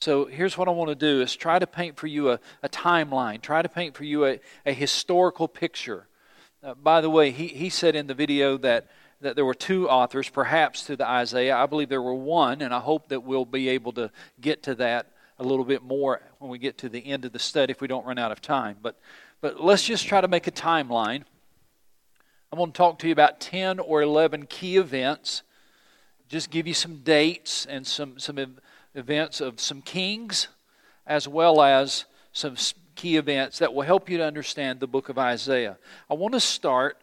So 0.00 0.24
here's 0.24 0.56
what 0.56 0.66
I 0.66 0.70
want 0.70 0.88
to 0.88 0.94
do 0.94 1.20
is 1.20 1.36
try 1.36 1.58
to 1.58 1.66
paint 1.66 1.98
for 1.98 2.06
you 2.06 2.30
a, 2.30 2.40
a 2.62 2.68
timeline, 2.70 3.42
try 3.42 3.60
to 3.60 3.68
paint 3.68 3.94
for 3.94 4.04
you 4.04 4.24
a, 4.24 4.40
a 4.64 4.72
historical 4.72 5.46
picture. 5.46 6.06
Uh, 6.62 6.74
by 6.74 7.02
the 7.02 7.10
way, 7.10 7.30
he, 7.30 7.48
he 7.48 7.68
said 7.68 7.94
in 7.94 8.06
the 8.06 8.14
video 8.14 8.56
that, 8.58 8.86
that 9.20 9.36
there 9.36 9.44
were 9.44 9.54
two 9.54 9.90
authors, 9.90 10.28
perhaps 10.28 10.84
to 10.84 10.96
the 10.96 11.06
Isaiah. 11.06 11.56
I 11.56 11.66
believe 11.66 11.90
there 11.90 12.00
were 12.00 12.14
one, 12.14 12.62
and 12.62 12.72
I 12.72 12.80
hope 12.80 13.08
that 13.08 13.24
we'll 13.24 13.44
be 13.44 13.68
able 13.68 13.92
to 13.92 14.10
get 14.40 14.62
to 14.64 14.74
that 14.76 15.12
a 15.38 15.44
little 15.44 15.64
bit 15.64 15.82
more 15.82 16.22
when 16.38 16.50
we 16.50 16.58
get 16.58 16.78
to 16.78 16.88
the 16.88 17.04
end 17.06 17.24
of 17.26 17.32
the 17.32 17.38
study 17.38 17.70
if 17.70 17.82
we 17.82 17.88
don't 17.88 18.06
run 18.06 18.18
out 18.18 18.32
of 18.32 18.40
time. 18.40 18.76
But 18.80 18.98
but 19.40 19.60
let's 19.60 19.84
just 19.84 20.06
try 20.06 20.20
to 20.20 20.28
make 20.28 20.46
a 20.46 20.50
timeline. 20.50 21.24
I'm 22.52 22.58
going 22.58 22.72
to 22.72 22.76
talk 22.76 22.98
to 23.00 23.06
you 23.06 23.12
about 23.12 23.40
10 23.40 23.78
or 23.78 24.02
11 24.02 24.46
key 24.46 24.76
events, 24.76 25.42
just 26.28 26.50
give 26.50 26.66
you 26.66 26.74
some 26.74 26.98
dates 26.98 27.64
and 27.66 27.86
some, 27.86 28.18
some 28.18 28.56
events 28.94 29.40
of 29.40 29.60
some 29.60 29.82
kings, 29.82 30.48
as 31.06 31.26
well 31.26 31.62
as 31.62 32.04
some 32.32 32.56
key 32.94 33.16
events 33.16 33.58
that 33.58 33.72
will 33.72 33.82
help 33.82 34.10
you 34.10 34.18
to 34.18 34.24
understand 34.24 34.80
the 34.80 34.86
book 34.86 35.08
of 35.08 35.18
Isaiah. 35.18 35.78
I 36.08 36.14
want 36.14 36.34
to 36.34 36.40
start 36.40 36.98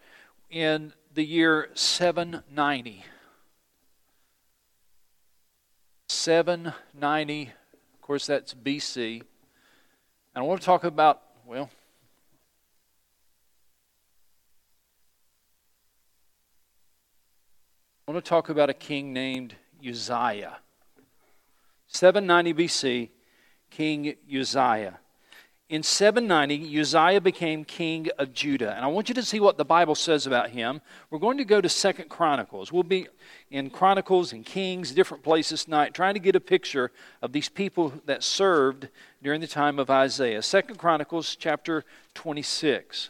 in 0.50 0.94
the 1.14 1.24
year 1.24 1.70
790. 1.74 3.04
790, 6.08 7.42
of 7.44 8.02
course, 8.02 8.28
that's 8.28 8.54
BC. 8.54 9.22
And 9.22 9.26
I 10.36 10.42
want 10.42 10.62
to 10.62 10.66
talk 10.66 10.84
about, 10.84 11.22
well, 11.46 11.70
I 18.08 18.14
want 18.14 18.24
to 18.24 18.30
talk 18.30 18.48
about 18.48 18.70
a 18.70 18.74
king 18.74 19.12
named 19.12 19.56
Uzziah. 19.86 20.60
790 21.88 22.54
BC, 22.54 23.10
King 23.70 24.16
Uzziah. 24.34 25.00
In 25.68 25.84
790, 25.84 26.80
Uzziah 26.80 27.20
became 27.20 27.66
king 27.66 28.08
of 28.18 28.34
Judah. 28.34 28.74
And 28.74 28.86
I 28.86 28.88
want 28.88 29.10
you 29.10 29.16
to 29.16 29.24
see 29.24 29.42
what 29.42 29.58
the 29.58 29.66
Bible 29.66 29.94
says 29.94 30.26
about 30.26 30.52
him. 30.52 30.80
We're 31.10 31.20
going 31.20 31.38
to 31.40 31.44
go 31.44 31.60
to 31.60 31.68
Second 31.68 32.08
Chronicles. 32.08 32.72
We'll 32.72 32.84
be 32.84 33.08
in 33.52 33.70
Chronicles 33.70 34.32
and 34.32 34.46
Kings, 34.46 34.94
different 34.94 35.22
places 35.22 35.66
tonight, 35.66 35.94
trying 35.94 36.14
to 36.14 36.22
get 36.22 36.34
a 36.34 36.40
picture 36.40 36.94
of 37.22 37.34
these 37.34 37.50
people 37.50 37.92
that 38.06 38.24
served 38.24 38.88
during 39.22 39.42
the 39.42 39.48
time 39.48 39.80
of 39.80 39.90
Isaiah. 39.90 40.42
Second 40.42 40.78
Chronicles 40.78 41.36
chapter 41.36 41.84
26. 42.14 43.10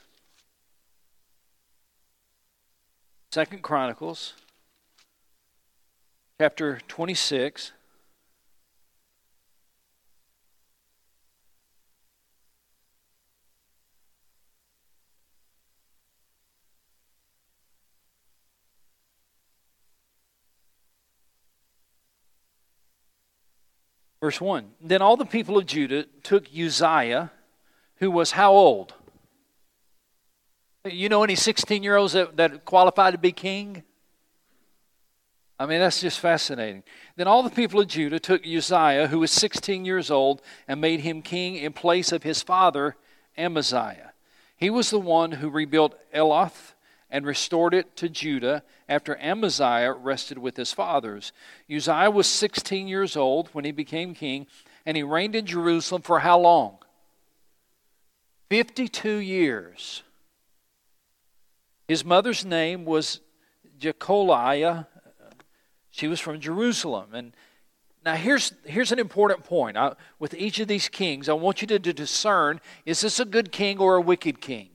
Second 3.31 3.61
Chronicles 3.61 4.33
chapter 6.39 6.79
26. 6.87 7.71
Verse 24.21 24.39
1 24.39 24.71
Then 24.79 25.01
all 25.01 25.17
the 25.17 25.25
people 25.25 25.57
of 25.57 25.65
Judah 25.65 26.05
took 26.21 26.45
Uzziah, 26.55 27.31
who 27.95 28.11
was 28.11 28.31
how 28.31 28.51
old? 28.51 28.93
You 30.85 31.09
know 31.09 31.23
any 31.23 31.35
16 31.35 31.81
year 31.81 31.95
olds 31.95 32.13
that, 32.13 32.37
that 32.37 32.63
qualified 32.63 33.13
to 33.13 33.17
be 33.17 33.31
king? 33.31 33.83
I 35.59 35.65
mean, 35.65 35.79
that's 35.79 36.01
just 36.01 36.19
fascinating. 36.19 36.83
Then 37.15 37.27
all 37.27 37.41
the 37.41 37.49
people 37.49 37.79
of 37.79 37.87
Judah 37.87 38.19
took 38.19 38.45
Uzziah, 38.45 39.07
who 39.07 39.19
was 39.19 39.31
16 39.31 39.85
years 39.85 40.11
old, 40.11 40.41
and 40.67 40.79
made 40.79 40.99
him 40.99 41.21
king 41.21 41.55
in 41.55 41.73
place 41.73 42.11
of 42.11 42.23
his 42.23 42.43
father, 42.43 42.95
Amaziah. 43.37 44.13
He 44.55 44.69
was 44.69 44.89
the 44.89 44.99
one 44.99 45.33
who 45.33 45.49
rebuilt 45.49 45.97
Eloth 46.13 46.75
and 47.09 47.25
restored 47.25 47.73
it 47.73 47.95
to 47.97 48.09
Judah 48.09 48.63
after 48.87 49.17
Amaziah 49.17 49.93
rested 49.93 50.37
with 50.37 50.57
his 50.57 50.73
fathers. 50.73 51.31
Uzziah 51.73 52.11
was 52.11 52.27
16 52.27 52.87
years 52.87 53.15
old 53.15 53.49
when 53.53 53.65
he 53.65 53.71
became 53.71 54.13
king, 54.13 54.45
and 54.85 54.95
he 54.95 55.03
reigned 55.03 55.35
in 55.35 55.45
Jerusalem 55.45 56.01
for 56.01 56.19
how 56.19 56.39
long? 56.39 56.77
52 58.49 59.09
years. 59.17 60.03
His 61.87 62.03
mother's 62.03 62.45
name 62.45 62.85
was 62.85 63.21
Jecoliah 63.79 64.87
she 65.97 66.07
was 66.07 66.19
from 66.19 66.39
Jerusalem. 66.39 67.13
And 67.13 67.33
now 68.05 68.13
here's, 68.13 68.53
here's 68.65 68.91
an 68.91 68.99
important 68.99 69.43
point. 69.43 69.75
I, 69.75 69.95
with 70.19 70.35
each 70.35 70.59
of 70.59 70.67
these 70.67 70.89
kings, 70.89 71.27
I 71.27 71.33
want 71.33 71.61
you 71.61 71.67
to, 71.69 71.79
to 71.79 71.91
discern 71.91 72.61
is 72.85 73.01
this 73.01 73.19
a 73.19 73.25
good 73.25 73.51
king 73.51 73.79
or 73.79 73.95
a 73.95 74.01
wicked 74.01 74.39
king? 74.39 74.69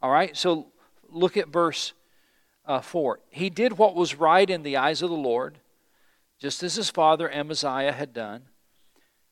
All 0.00 0.10
right, 0.10 0.34
so 0.34 0.68
look 1.10 1.36
at 1.36 1.48
verse 1.48 1.92
uh, 2.64 2.80
4. 2.80 3.20
He 3.28 3.50
did 3.50 3.76
what 3.76 3.94
was 3.94 4.14
right 4.14 4.48
in 4.48 4.62
the 4.62 4.78
eyes 4.78 5.02
of 5.02 5.10
the 5.10 5.16
Lord, 5.16 5.58
just 6.38 6.62
as 6.62 6.76
his 6.76 6.88
father 6.88 7.30
Amaziah 7.30 7.92
had 7.92 8.14
done. 8.14 8.44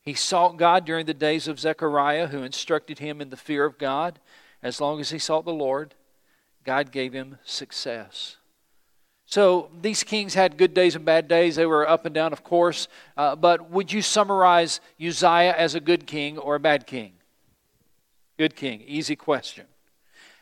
He 0.02 0.12
sought 0.12 0.58
God 0.58 0.84
during 0.84 1.06
the 1.06 1.14
days 1.14 1.48
of 1.48 1.58
Zechariah, 1.58 2.26
who 2.26 2.42
instructed 2.42 2.98
him 2.98 3.22
in 3.22 3.30
the 3.30 3.38
fear 3.38 3.64
of 3.64 3.78
God, 3.78 4.20
as 4.62 4.82
long 4.82 5.00
as 5.00 5.10
he 5.10 5.18
sought 5.18 5.46
the 5.46 5.52
Lord. 5.52 5.94
God 6.62 6.92
gave 6.92 7.14
him 7.14 7.38
success. 7.42 8.36
So 9.30 9.70
these 9.80 10.02
kings 10.02 10.34
had 10.34 10.56
good 10.56 10.74
days 10.74 10.96
and 10.96 11.04
bad 11.04 11.28
days. 11.28 11.54
They 11.54 11.64
were 11.64 11.88
up 11.88 12.04
and 12.04 12.12
down, 12.12 12.32
of 12.32 12.42
course. 12.42 12.88
Uh, 13.16 13.36
but 13.36 13.70
would 13.70 13.92
you 13.92 14.02
summarize 14.02 14.80
Uzziah 15.00 15.54
as 15.56 15.76
a 15.76 15.80
good 15.80 16.08
king 16.08 16.36
or 16.36 16.56
a 16.56 16.60
bad 16.60 16.84
king? 16.84 17.12
Good 18.36 18.56
king. 18.56 18.82
Easy 18.84 19.14
question. 19.14 19.66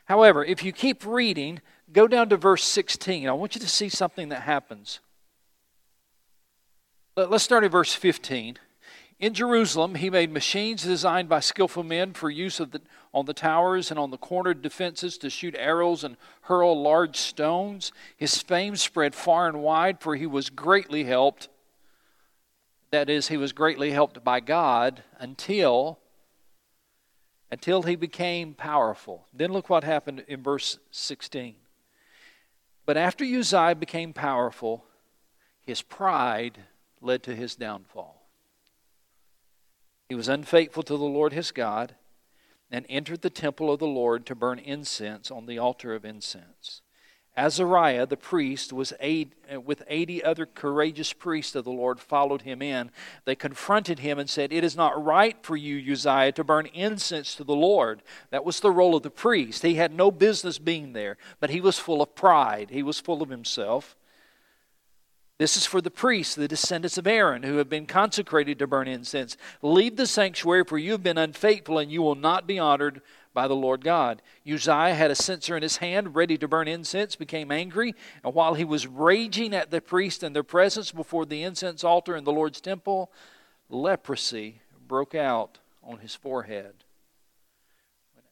However, 0.07 0.43
if 0.43 0.65
you 0.65 0.73
keep 0.73 1.05
reading, 1.05 1.61
go 1.93 2.09
down 2.09 2.31
to 2.31 2.39
verse 2.39 2.65
16. 2.65 3.29
I 3.29 3.33
want 3.33 3.55
you 3.55 3.61
to 3.61 3.69
see 3.69 3.91
something 3.91 4.31
that 4.31 4.43
happens. 4.43 5.01
Let's 7.15 7.45
start 7.45 7.65
at 7.65 7.71
verse 7.71 7.93
15. 7.93 8.59
In 9.21 9.35
Jerusalem, 9.35 9.97
he 9.97 10.09
made 10.09 10.33
machines 10.33 10.85
designed 10.85 11.29
by 11.29 11.41
skillful 11.41 11.83
men 11.83 12.15
for 12.15 12.31
use 12.31 12.59
of 12.59 12.71
the, 12.71 12.81
on 13.13 13.27
the 13.27 13.35
towers 13.35 13.91
and 13.91 13.99
on 13.99 14.11
the 14.11 14.19
cornered 14.19 14.63
defenses 14.63 15.19
to 15.19 15.31
shoot 15.31 15.55
arrows 15.59 16.05
and 16.05 16.17
hurl 16.43 16.81
large 16.81 17.17
stones. 17.17 17.93
His 18.17 18.41
fame 18.43 18.77
spread 18.77 19.15
far 19.15 19.49
and 19.49 19.63
wide, 19.63 20.01
for 20.01 20.17
he 20.17 20.27
was 20.27 20.51
greatly 20.51 21.05
helped. 21.05 21.49
That 22.91 23.11
is, 23.11 23.29
he 23.29 23.37
was 23.37 23.53
greatly 23.53 23.91
helped 23.91 24.23
by 24.25 24.41
God 24.41 25.03
until 25.19 25.99
until 27.51 27.83
he 27.83 27.97
became 27.97 28.53
powerful. 28.53 29.27
Then 29.33 29.53
look 29.53 29.71
what 29.71 29.83
happened 29.83 30.23
in 30.29 30.43
verse 30.43 30.79
16. 30.91 31.55
But 32.85 32.99
after 32.99 33.25
Uzziah 33.25 33.75
became 33.75 34.13
powerful, 34.13 34.85
his 35.65 35.81
pride 35.81 36.59
led 37.01 37.23
to 37.23 37.35
his 37.35 37.57
downfall. 37.57 38.29
He 40.09 40.15
was 40.15 40.29
unfaithful 40.29 40.83
to 40.83 40.97
the 40.97 41.05
Lord 41.05 41.33
his 41.33 41.51
God 41.51 41.95
and 42.71 42.85
entered 42.89 43.23
the 43.23 43.31
temple 43.31 43.73
of 43.73 43.79
the 43.79 43.87
Lord 43.87 44.27
to 44.27 44.35
burn 44.35 44.59
incense 44.59 45.31
on 45.31 45.47
the 45.47 45.59
altar 45.59 45.95
of 45.95 46.05
incense. 46.05 46.83
Azariah 47.39 48.05
the 48.05 48.17
priest 48.17 48.73
was 48.73 48.93
eight, 48.99 49.33
uh, 49.53 49.61
with 49.61 49.85
80 49.87 50.25
other 50.25 50.45
courageous 50.45 51.13
priests 51.13 51.55
of 51.55 51.65
the 51.65 51.71
Lord 51.71 52.01
followed 52.01 52.43
him 52.43 52.61
in. 52.61 52.91
They 53.27 53.37
confronted 53.37 54.01
him 54.01 54.19
and 54.19 54.29
said, 54.29 54.53
It 54.53 54.65
is 54.65 54.75
not 54.75 55.03
right 55.03 55.37
for 55.41 55.57
you, 55.57 55.93
Uzziah, 55.93 56.33
to 56.33 56.43
burn 56.43 56.67
incense 56.67 57.37
to 57.37 57.45
the 57.45 57.55
Lord. 57.55 58.03
That 58.31 58.45
was 58.45 58.59
the 58.59 58.73
role 58.73 58.97
of 58.97 59.05
the 59.05 59.11
priest. 59.11 59.63
He 59.63 59.75
had 59.75 59.93
no 59.93 60.11
business 60.11 60.59
being 60.59 60.95
there, 60.95 61.17
but 61.39 61.51
he 61.51 61.61
was 61.61 61.79
full 61.79 62.03
of 62.03 62.17
pride. 62.17 62.71
He 62.71 62.83
was 62.83 62.99
full 62.99 63.23
of 63.23 63.31
himself. 63.31 63.97
This 65.39 65.57
is 65.57 65.65
for 65.65 65.81
the 65.81 65.91
priests, 65.91 66.35
the 66.35 66.49
descendants 66.49 66.99
of 66.99 67.07
Aaron, 67.07 67.45
who 67.45 67.59
have 67.59 67.69
been 67.69 67.87
consecrated 67.87 68.59
to 68.59 68.67
burn 68.67 68.89
incense. 68.89 69.37
Leave 69.63 69.97
the 69.97 70.07
sanctuary, 70.07 70.65
for 70.65 70.79
you 70.79 70.93
have 70.93 71.03
been 71.03 71.17
unfaithful, 71.17 71.79
and 71.79 71.93
you 71.93 72.03
will 72.03 72.17
not 72.17 72.45
be 72.45 72.59
honored 72.59 73.01
by 73.33 73.47
the 73.47 73.55
Lord 73.55 73.85
God. 73.85 74.21
Uzziah 74.45 74.95
had 74.95 75.13
a 75.13 75.15
censer 75.15 75.57
in 75.57 75.63
his 75.63 75.77
hand, 75.77 76.17
ready 76.17 76.37
to 76.39 76.49
burn 76.49 76.67
incense, 76.67 77.15
became 77.15 77.53
angry, 77.53 77.95
and 78.25 78.35
while 78.35 78.55
he 78.55 78.65
was 78.65 78.89
raging 78.89 79.55
at 79.55 79.71
the 79.71 79.81
priests 79.81 80.25
in 80.25 80.33
their 80.33 80.43
presence 80.43 80.91
before 80.91 81.25
the 81.25 81.45
incense 81.45 81.85
altar 81.85 82.17
in 82.17 82.25
the 82.25 82.33
Lord's 82.33 82.61
temple, 82.61 83.13
leprosy 83.69 84.63
broke 84.89 85.15
out 85.15 85.59
on 85.85 85.99
his 85.99 86.17
forehead. 86.17 86.75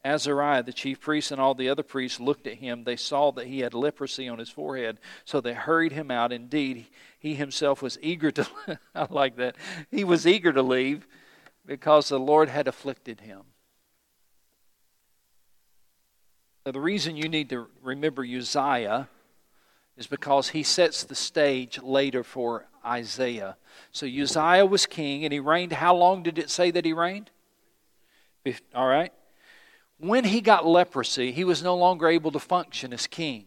Azariah, 0.07 0.63
the 0.63 0.73
chief 0.73 1.01
priest, 1.01 1.33
and 1.33 1.41
all 1.41 1.55
the 1.55 1.69
other 1.69 1.83
priests 1.83 2.21
looked 2.21 2.47
at 2.47 2.55
him. 2.55 2.85
They 2.85 2.97
saw 2.97 3.33
that 3.33 3.49
he 3.49 3.61
had 3.61 3.75
leprosy 3.75 4.29
on 4.29 4.39
his 4.39 4.49
forehead, 4.49 4.99
so 5.25 5.41
they 5.41 5.53
hurried 5.53 5.93
him 5.93 6.13
out. 6.13 6.33
Indeed, 6.33 6.87
he 7.19 7.35
himself 7.35 7.83
was 7.83 7.99
eager 8.01 8.31
to, 8.31 8.47
I 8.95 9.07
like 9.11 9.37
that, 9.37 9.57
he 9.91 10.05
was 10.05 10.27
eager 10.27 10.53
to 10.53 10.63
leave 10.63 11.09
because 11.67 12.09
the 12.09 12.21
Lord 12.21 12.49
had 12.49 12.69
afflicted 12.69 13.21
him. 13.21 13.43
Now, 16.65 16.73
the 16.73 16.81
reason 16.81 17.17
you 17.17 17.29
need 17.29 17.51
to 17.51 17.67
remember 17.83 18.25
Uzziah 18.25 19.09
is 19.97 20.07
because 20.07 20.51
he 20.51 20.63
sets 20.63 21.03
the 21.03 21.15
stage 21.17 21.81
later 21.83 22.23
for 22.23 22.67
Isaiah. 22.85 23.57
So 23.91 24.07
Uzziah 24.07 24.67
was 24.67 24.87
king, 24.87 25.25
and 25.25 25.33
he 25.33 25.41
reigned. 25.41 25.73
How 25.73 25.97
long 25.97 26.23
did 26.23 26.39
it 26.39 26.49
say 26.49 26.71
that 26.71 26.85
he 26.85 26.93
reigned? 26.93 27.31
All 28.73 28.87
right 28.87 29.13
when 29.99 30.25
he 30.25 30.41
got 30.41 30.67
leprosy, 30.67 31.33
he 31.33 31.45
was 31.45 31.63
no 31.63 31.77
longer 31.77 32.09
able 32.09 32.33
to 32.33 32.39
function 32.39 32.93
as 32.93 33.07
king. 33.07 33.47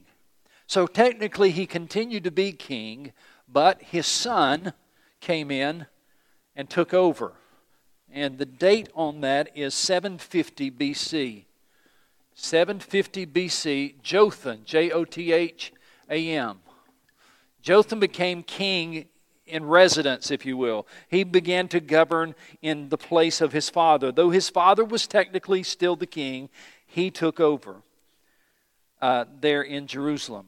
So 0.65 0.87
technically, 0.87 1.51
he 1.51 1.65
continued 1.65 2.23
to 2.23 2.31
be 2.31 2.51
king, 2.51 3.13
but 3.47 3.81
his 3.81 4.07
son 4.07 4.73
came 5.19 5.51
in 5.51 5.87
and 6.55 6.69
took 6.69 6.93
over. 6.93 7.33
And 8.12 8.38
the 8.38 8.45
date 8.45 8.89
on 8.95 9.21
that 9.21 9.49
is 9.55 9.73
750 9.73 10.71
BC. 10.71 11.45
750 12.33 13.25
BC, 13.25 14.01
Jotham, 14.01 14.62
J 14.63 14.91
O 14.91 15.03
T 15.03 15.33
H 15.33 15.73
A 16.09 16.29
M. 16.29 16.59
Jotham 17.62 17.99
became 17.99 18.43
king 18.43 19.09
in 19.49 19.65
residence, 19.65 20.31
if 20.31 20.45
you 20.45 20.57
will. 20.57 20.88
He 21.07 21.23
began 21.23 21.67
to 21.69 21.79
govern 21.79 22.35
in 22.62 22.89
the 22.89 22.97
place 22.97 23.41
of 23.41 23.51
his 23.51 23.69
father. 23.69 24.12
Though 24.12 24.29
his 24.29 24.49
father 24.49 24.85
was 24.85 25.07
technically 25.07 25.63
still 25.63 25.95
the 25.95 26.07
king, 26.07 26.49
he 26.85 27.12
took 27.12 27.39
over 27.39 27.81
uh, 29.01 29.25
there 29.39 29.62
in 29.62 29.88
Jerusalem. 29.88 30.47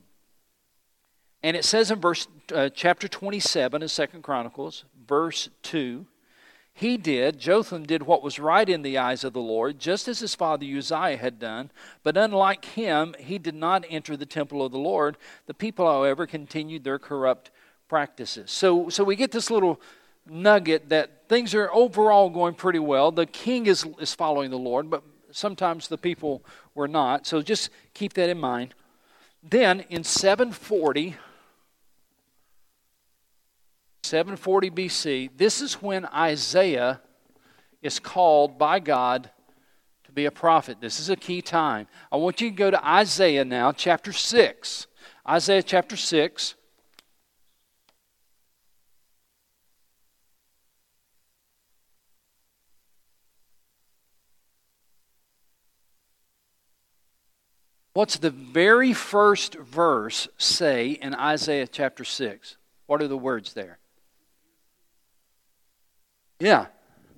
And 1.44 1.58
it 1.58 1.66
says 1.66 1.90
in 1.92 2.00
verse 2.00 2.28
uh, 2.54 2.70
chapter 2.70 3.08
27 3.08 3.82
of 3.82 3.92
Second 3.92 4.22
Chronicles, 4.22 4.86
verse 5.08 5.50
2, 5.64 6.06
he 6.74 6.98
did, 6.98 7.38
Jotham 7.38 7.86
did 7.86 8.04
what 8.04 8.24
was 8.24 8.40
right 8.40 8.68
in 8.68 8.82
the 8.82 8.98
eyes 8.98 9.24
of 9.24 9.34
the 9.34 9.42
Lord, 9.42 9.78
just 9.78 10.08
as 10.08 10.20
his 10.20 10.36
father 10.36 10.66
Uzziah 10.66 11.18
had 11.18 11.38
done. 11.38 11.70
But 12.02 12.18
unlike 12.18 12.66
him, 12.66 13.14
he 13.20 13.38
did 13.38 13.56
not 13.56 13.86
enter 13.90 14.16
the 14.16 14.26
temple 14.26 14.66
of 14.66 14.72
the 14.72 14.80
Lord. 14.80 15.18
The 15.48 15.54
people, 15.54 15.86
however, 15.86 16.26
continued 16.26 16.84
their 16.84 17.00
corrupt 17.00 17.52
practices. 17.92 18.50
So, 18.50 18.88
so 18.88 19.04
we 19.04 19.18
get 19.18 19.32
this 19.32 19.52
little 19.52 19.82
nugget 20.26 20.88
that 20.88 21.28
things 21.28 21.54
are 21.54 21.70
overall 21.74 22.30
going 22.30 22.54
pretty 22.54 22.80
well. 22.80 23.12
The 23.12 23.26
king 23.26 23.66
is, 23.66 23.86
is 24.00 24.16
following 24.16 24.50
the 24.50 24.58
Lord, 24.58 24.90
but 24.90 25.04
sometimes 25.32 25.90
the 25.90 25.98
people 25.98 26.42
were 26.74 26.88
not. 26.88 27.28
So 27.28 27.42
just 27.42 27.70
keep 27.94 28.14
that 28.14 28.30
in 28.30 28.40
mind. 28.40 28.76
Then 29.44 29.82
in 29.90 30.06
740, 30.06 31.18
740 34.04 34.72
BC, 34.72 35.30
this 35.36 35.60
is 35.60 35.74
when 35.82 36.06
Isaiah 36.06 37.02
is 37.82 38.00
called 38.00 38.58
by 38.58 38.80
God 38.80 39.32
to 40.06 40.14
be 40.14 40.24
a 40.24 40.32
prophet. 40.32 40.78
This 40.80 40.98
is 40.98 41.10
a 41.10 41.18
key 41.18 41.42
time. 41.42 41.88
I 42.10 42.16
want 42.16 42.40
you 42.40 42.52
to 42.52 42.56
go 42.56 42.72
to 42.72 42.88
Isaiah 42.88 43.44
now, 43.44 43.74
chapter 43.74 44.14
6. 44.14 44.88
Isaiah 45.28 45.62
chapter 45.62 45.98
6. 45.98 46.56
What's 57.94 58.18
the 58.18 58.30
very 58.30 58.94
first 58.94 59.56
verse 59.56 60.28
say 60.38 60.92
in 60.92 61.14
Isaiah 61.14 61.68
chapter 61.68 62.06
6? 62.06 62.56
What 62.86 63.02
are 63.02 63.08
the 63.08 63.18
words 63.18 63.54
there? 63.54 63.80
Yeah. 66.40 66.68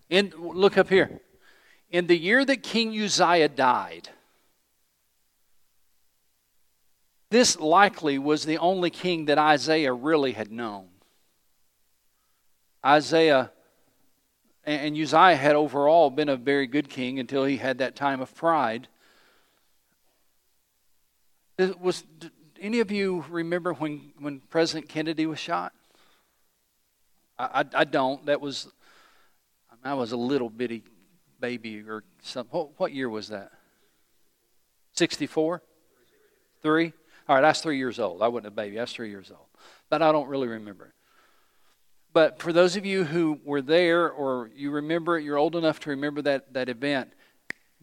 In, 0.09 0.33
look 0.37 0.77
up 0.77 0.89
here. 0.89 1.21
In 1.91 2.07
the 2.07 2.17
year 2.17 2.43
that 2.43 2.63
King 2.63 2.89
Uzziah 2.99 3.49
died, 3.49 4.09
this 7.29 7.59
likely 7.59 8.17
was 8.17 8.45
the 8.45 8.57
only 8.57 8.89
king 8.89 9.25
that 9.25 9.37
Isaiah 9.37 9.93
really 9.93 10.33
had 10.33 10.51
known. 10.51 10.87
Isaiah 12.85 13.51
and 14.65 14.95
Uzziah 14.97 15.35
had 15.35 15.55
overall 15.55 16.09
been 16.09 16.29
a 16.29 16.37
very 16.37 16.67
good 16.67 16.89
king 16.89 17.19
until 17.19 17.45
he 17.45 17.57
had 17.57 17.79
that 17.79 17.95
time 17.95 18.21
of 18.21 18.33
pride. 18.35 18.87
Was 21.57 22.03
any 22.59 22.79
of 22.79 22.91
you 22.91 23.25
remember 23.29 23.73
when, 23.73 24.11
when 24.19 24.41
President 24.49 24.89
Kennedy 24.89 25.25
was 25.25 25.39
shot? 25.39 25.73
I, 27.37 27.61
I, 27.61 27.81
I 27.81 27.83
don't. 27.83 28.25
That 28.25 28.41
was 28.41 28.71
I 29.83 29.93
was 29.93 30.13
a 30.13 30.17
little 30.17 30.49
bitty 30.49 30.83
baby 31.39 31.81
or 31.81 32.03
something. 32.21 32.57
What, 32.57 32.79
what 32.79 32.93
year 32.93 33.09
was 33.09 33.27
that? 33.29 33.51
64? 34.93 35.61
Three? 36.61 36.93
All 37.27 37.35
right, 37.35 37.41
that's 37.41 37.61
three 37.61 37.77
years 37.77 37.99
old. 37.99 38.21
I 38.21 38.27
wasn't 38.27 38.47
a 38.47 38.51
baby. 38.51 38.79
I 38.79 38.83
was 38.83 38.93
three 38.93 39.09
years 39.09 39.29
old. 39.29 39.47
But 39.89 40.01
I 40.01 40.11
don't 40.11 40.27
really 40.27 40.47
remember 40.47 40.93
But 42.13 42.41
for 42.41 42.53
those 42.53 42.75
of 42.75 42.85
you 42.85 43.03
who 43.03 43.39
were 43.43 43.61
there 43.61 44.09
or 44.09 44.49
you 44.55 44.71
remember 44.71 45.17
it, 45.17 45.23
you're 45.23 45.37
old 45.37 45.55
enough 45.55 45.79
to 45.81 45.89
remember 45.89 46.21
that, 46.21 46.53
that 46.53 46.69
event, 46.69 47.11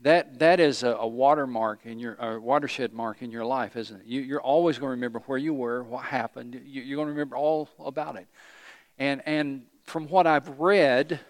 that 0.02 0.38
that 0.38 0.60
is 0.60 0.82
a, 0.82 0.92
a 0.92 1.06
watermark 1.06 1.84
in 1.84 1.98
your 1.98 2.14
a 2.14 2.40
watershed 2.40 2.92
mark 2.92 3.22
in 3.22 3.30
your 3.30 3.44
life, 3.44 3.76
isn't 3.76 4.00
it? 4.00 4.06
You, 4.06 4.36
are 4.36 4.42
always 4.42 4.78
going 4.78 4.88
to 4.88 4.92
remember 4.92 5.20
where 5.26 5.38
you 5.38 5.52
were, 5.54 5.82
what 5.82 6.04
happened. 6.04 6.54
You, 6.64 6.82
you're 6.82 6.96
going 6.96 7.08
to 7.08 7.12
remember 7.12 7.36
all 7.36 7.68
about 7.78 8.16
it. 8.16 8.26
And 8.98 9.22
and 9.26 9.62
from 9.84 10.08
what 10.08 10.26
I've 10.26 10.60
read, 10.60 11.20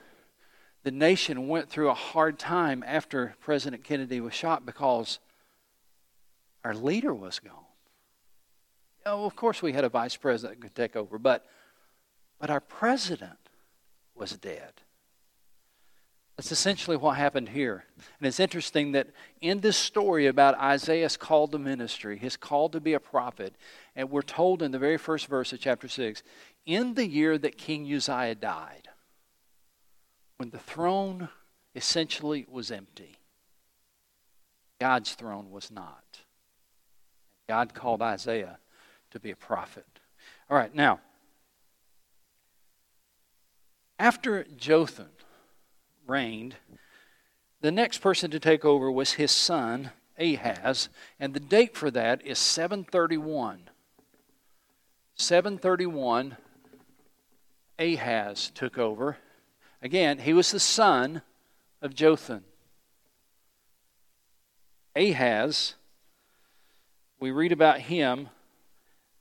the 0.83 0.91
nation 0.91 1.49
went 1.49 1.69
through 1.69 1.91
a 1.91 1.95
hard 1.95 2.39
time 2.39 2.85
after 2.87 3.35
President 3.41 3.85
Kennedy 3.85 4.21
was 4.21 4.35
shot 4.35 4.65
because 4.67 5.19
Our 6.65 6.75
leader 6.75 7.15
was 7.15 7.39
gone. 7.39 7.55
Oh, 9.07 9.25
of 9.25 9.35
course, 9.35 9.63
we 9.63 9.73
had 9.73 9.85
a 9.85 9.89
vice 9.89 10.17
president 10.17 10.61
that 10.61 10.67
could 10.67 10.75
take 10.75 10.95
over, 10.95 11.19
but, 11.19 11.47
but 12.39 12.51
our 12.51 12.61
president 12.61 13.39
was 14.15 14.33
dead. 14.33 14.73
That's 16.41 16.53
essentially 16.53 16.97
what 16.97 17.19
happened 17.19 17.51
here. 17.51 17.85
And 18.19 18.27
it's 18.27 18.41
interesting 18.41 18.93
that 18.93 19.09
in 19.43 19.61
this 19.61 19.77
story 19.77 20.27
about 20.27 20.59
Isaiah's 20.59 21.19
call 21.19 21.47
to 21.49 21.59
ministry, 21.59 22.17
his 22.17 22.39
call 22.39 22.71
to 22.71 22.81
be 22.81 22.95
a 22.95 22.99
prophet, 22.99 23.55
and 23.95 24.11
we're 24.11 24.23
told 24.23 24.63
in 24.63 24.71
the 24.71 24.79
very 24.79 24.97
first 24.97 25.27
verse 25.27 25.53
of 25.53 25.61
chapter 25.61 25.87
6 25.87 26.23
in 26.65 26.95
the 26.95 27.07
year 27.07 27.37
that 27.37 27.59
King 27.59 27.85
Uzziah 27.93 28.37
died, 28.37 28.89
when 30.39 30.49
the 30.49 30.59
throne 30.59 31.29
essentially 31.75 32.47
was 32.51 32.71
empty, 32.71 33.17
God's 34.81 35.13
throne 35.13 35.51
was 35.51 35.71
not. 35.71 36.21
God 37.51 37.75
called 37.75 38.01
Isaiah 38.01 38.61
to 39.11 39.21
be 39.21 39.31
a 39.31 39.37
prophet. 39.37 39.85
All 40.49 40.57
right, 40.57 40.75
now, 40.75 41.01
after 43.99 44.45
Jotham 44.57 45.11
reigned, 46.11 46.57
the 47.61 47.71
next 47.71 47.99
person 47.99 48.31
to 48.31 48.41
take 48.41 48.65
over 48.65 48.91
was 48.91 49.13
his 49.13 49.31
son, 49.31 49.91
Ahaz, 50.19 50.89
and 51.19 51.33
the 51.33 51.41
date 51.41 51.77
for 51.77 51.91
that 51.91 52.27
is 52.27 52.39
731. 52.39 53.71
731, 55.15 56.37
Ahaz 57.79 58.51
took 58.55 58.79
over. 58.79 59.19
Again, 59.83 60.19
he 60.19 60.33
was 60.33 60.51
the 60.51 60.61
son 60.61 61.23
of 61.81 61.95
Jotham. 61.95 62.45
Ahaz, 64.97 65.75
we 67.21 67.31
read 67.31 67.53
about 67.53 67.81
him 67.81 68.29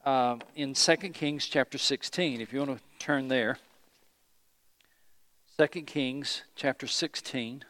uh, 0.06 0.38
in 0.56 0.74
2 0.74 0.96
Kings 1.14 1.46
chapter 1.46 1.78
16. 1.78 2.42
If 2.42 2.54
you 2.54 2.60
want 2.60 2.78
to 2.78 2.84
turn 2.98 3.28
there. 3.28 3.58
2 5.60 5.82
Kings 5.82 6.44
chapter 6.56 6.88
16. 6.88 7.66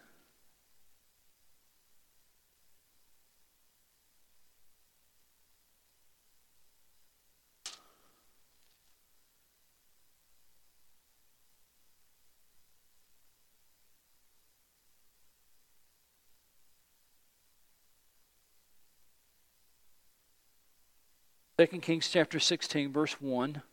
Second 21.57 21.81
Kings 21.81 22.07
chapter 22.07 22.39
16, 22.39 22.93
verse 22.93 23.13
1. 23.19 23.63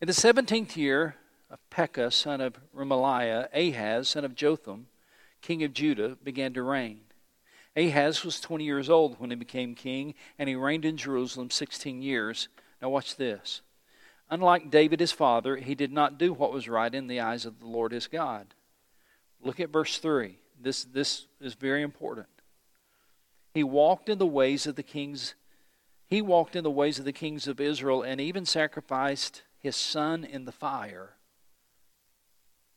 In 0.00 0.06
the 0.06 0.12
seventeenth 0.12 0.76
year 0.76 1.16
of 1.52 1.58
Pekah, 1.70 2.10
son 2.10 2.40
of 2.40 2.54
Remaliah, 2.74 3.46
Ahaz, 3.52 4.08
son 4.08 4.24
of 4.24 4.34
Jotham, 4.34 4.86
king 5.42 5.62
of 5.62 5.74
Judah, 5.74 6.16
began 6.24 6.54
to 6.54 6.62
reign. 6.62 7.02
Ahaz 7.76 8.24
was 8.24 8.40
20 8.40 8.64
years 8.64 8.88
old 8.88 9.20
when 9.20 9.30
he 9.30 9.36
became 9.36 9.74
king, 9.74 10.14
and 10.38 10.48
he 10.48 10.54
reigned 10.54 10.86
in 10.86 10.96
Jerusalem 10.96 11.50
16 11.50 12.00
years. 12.02 12.48
Now, 12.80 12.88
watch 12.88 13.16
this. 13.16 13.60
Unlike 14.30 14.70
David 14.70 14.98
his 14.98 15.12
father, 15.12 15.56
he 15.56 15.74
did 15.74 15.92
not 15.92 16.18
do 16.18 16.32
what 16.32 16.52
was 16.52 16.68
right 16.68 16.94
in 16.94 17.06
the 17.06 17.20
eyes 17.20 17.44
of 17.44 17.60
the 17.60 17.66
Lord 17.66 17.92
his 17.92 18.06
God. 18.06 18.54
Look 19.42 19.60
at 19.60 19.70
verse 19.70 19.98
3. 19.98 20.38
This, 20.60 20.84
this 20.84 21.26
is 21.40 21.54
very 21.54 21.82
important. 21.82 22.28
He 23.52 23.62
walked 23.62 24.08
in 24.08 24.18
the 24.18 24.26
ways 24.26 24.66
of 24.66 24.76
the 24.76 24.82
kings 24.82 25.34
he 26.12 26.20
walked 26.20 26.56
in 26.56 26.62
the 26.62 26.70
ways 26.70 26.98
of 26.98 27.06
the 27.06 27.12
kings 27.14 27.48
of 27.48 27.58
Israel 27.58 28.02
and 28.02 28.20
even 28.20 28.44
sacrificed 28.44 29.44
his 29.58 29.74
son 29.74 30.24
in 30.24 30.44
the 30.44 30.52
fire, 30.52 31.14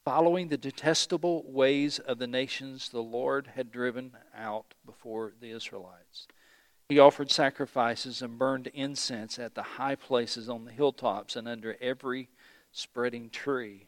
following 0.06 0.50
the 0.50 0.58
detestable 0.58 1.44
ways 1.48 1.98
of 1.98 2.20
the 2.20 2.28
nations 2.28 2.90
the 2.90 3.02
Lord 3.02 3.48
had 3.56 3.72
driven 3.72 4.12
out 4.38 4.76
before 4.86 5.34
the 5.42 5.50
Israelites. 5.50 6.28
He 6.88 7.00
offered 7.00 7.32
sacrifices 7.32 8.22
and 8.22 8.38
burned 8.38 8.68
incense 8.68 9.40
at 9.40 9.56
the 9.56 9.64
high 9.64 9.96
places 9.96 10.48
on 10.48 10.66
the 10.66 10.72
hilltops 10.72 11.36
and 11.36 11.48
under 11.48 11.76
every 11.82 12.30
spreading 12.72 13.32
tree. 13.32 13.88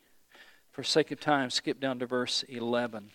For 0.72 0.82
sake 0.82 1.12
of 1.12 1.20
time, 1.20 1.52
skip 1.52 1.80
down 1.80 2.00
to 2.00 2.08
verse 2.08 2.42
11. 2.50 3.12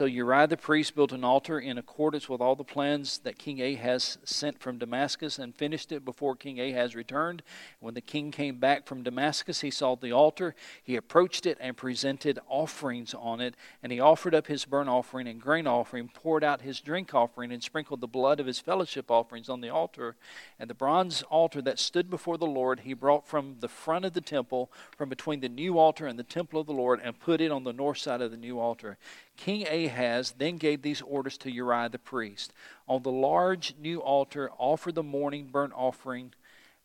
So 0.00 0.04
Uriah 0.04 0.46
the 0.46 0.56
priest 0.56 0.94
built 0.94 1.10
an 1.10 1.24
altar 1.24 1.58
in 1.58 1.76
accordance 1.76 2.28
with 2.28 2.40
all 2.40 2.54
the 2.54 2.62
plans 2.62 3.18
that 3.24 3.36
King 3.36 3.60
Ahaz 3.60 4.16
sent 4.22 4.60
from 4.60 4.78
Damascus 4.78 5.40
and 5.40 5.52
finished 5.52 5.90
it 5.90 6.04
before 6.04 6.36
King 6.36 6.60
Ahaz 6.60 6.94
returned. 6.94 7.42
When 7.80 7.94
the 7.94 8.00
king 8.00 8.30
came 8.30 8.60
back 8.60 8.86
from 8.86 9.02
Damascus, 9.02 9.62
he 9.62 9.72
saw 9.72 9.96
the 9.96 10.12
altar. 10.12 10.54
He 10.84 10.94
approached 10.94 11.46
it 11.46 11.58
and 11.60 11.76
presented 11.76 12.38
offerings 12.46 13.12
on 13.12 13.40
it. 13.40 13.56
And 13.82 13.90
he 13.90 13.98
offered 13.98 14.36
up 14.36 14.46
his 14.46 14.64
burnt 14.64 14.88
offering 14.88 15.26
and 15.26 15.40
grain 15.40 15.66
offering, 15.66 16.08
poured 16.14 16.44
out 16.44 16.60
his 16.60 16.78
drink 16.80 17.12
offering, 17.12 17.50
and 17.50 17.60
sprinkled 17.60 18.00
the 18.00 18.06
blood 18.06 18.38
of 18.38 18.46
his 18.46 18.60
fellowship 18.60 19.10
offerings 19.10 19.48
on 19.48 19.62
the 19.62 19.70
altar. 19.70 20.14
And 20.60 20.70
the 20.70 20.74
bronze 20.74 21.22
altar 21.22 21.60
that 21.62 21.80
stood 21.80 22.08
before 22.08 22.38
the 22.38 22.46
Lord 22.46 22.80
he 22.80 22.94
brought 22.94 23.26
from 23.26 23.56
the 23.58 23.68
front 23.68 24.04
of 24.04 24.12
the 24.12 24.20
temple, 24.20 24.70
from 24.96 25.08
between 25.08 25.40
the 25.40 25.48
new 25.48 25.76
altar 25.76 26.06
and 26.06 26.16
the 26.16 26.22
temple 26.22 26.60
of 26.60 26.68
the 26.68 26.72
Lord, 26.72 27.00
and 27.02 27.18
put 27.18 27.40
it 27.40 27.50
on 27.50 27.64
the 27.64 27.72
north 27.72 27.98
side 27.98 28.20
of 28.20 28.30
the 28.30 28.36
new 28.36 28.60
altar. 28.60 28.96
King 29.38 29.66
Ahaz 29.68 30.34
then 30.36 30.56
gave 30.56 30.82
these 30.82 31.00
orders 31.00 31.38
to 31.38 31.50
Uriah 31.50 31.88
the 31.88 31.98
priest. 31.98 32.52
On 32.88 33.02
the 33.02 33.12
large 33.12 33.74
new 33.80 34.00
altar, 34.00 34.50
offer 34.58 34.90
the 34.90 35.02
morning 35.02 35.48
burnt 35.50 35.72
offering 35.74 36.34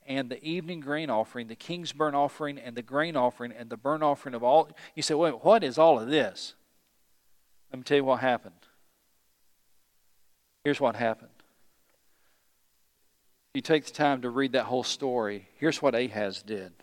and 0.05 0.29
the 0.29 0.41
evening 0.43 0.79
grain 0.79 1.09
offering, 1.09 1.47
the 1.47 1.55
king's 1.55 1.93
burnt 1.93 2.15
offering 2.15 2.59
and 2.59 2.75
the 2.75 2.83
grain 2.83 3.15
offering 3.15 3.51
and 3.51 3.69
the 3.69 3.77
burnt 3.77 4.03
offering 4.03 4.35
of 4.35 4.43
all. 4.43 4.69
You 4.95 5.01
say, 5.01 5.15
wait, 5.15 5.43
what 5.43 5.63
is 5.63 5.79
all 5.79 5.99
of 5.99 6.09
this? 6.09 6.53
Let 7.71 7.79
me 7.79 7.83
tell 7.83 7.97
you 7.97 8.03
what 8.03 8.19
happened. 8.19 8.53
Here's 10.63 10.79
what 10.79 10.95
happened. 10.95 11.29
You 13.55 13.61
take 13.61 13.85
the 13.85 13.91
time 13.91 14.21
to 14.21 14.29
read 14.29 14.51
that 14.51 14.65
whole 14.65 14.83
story. 14.83 15.47
Here's 15.57 15.81
what 15.81 15.95
Ahaz 15.95 16.43
did. 16.43 16.73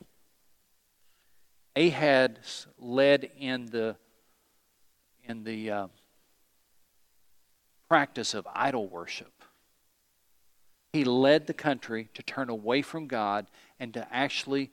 Ahaz 1.76 2.66
led 2.78 3.30
in 3.38 3.66
the 3.66 3.96
in 5.24 5.44
the 5.44 5.70
uh, 5.70 5.86
practice 7.88 8.34
of 8.34 8.46
idol 8.54 8.88
worship. 8.88 9.32
He 10.92 11.04
led 11.04 11.46
the 11.46 11.54
country 11.54 12.08
to 12.14 12.22
turn 12.22 12.48
away 12.48 12.82
from 12.82 13.06
God 13.06 13.46
and 13.78 13.94
to 13.94 14.06
actually 14.12 14.70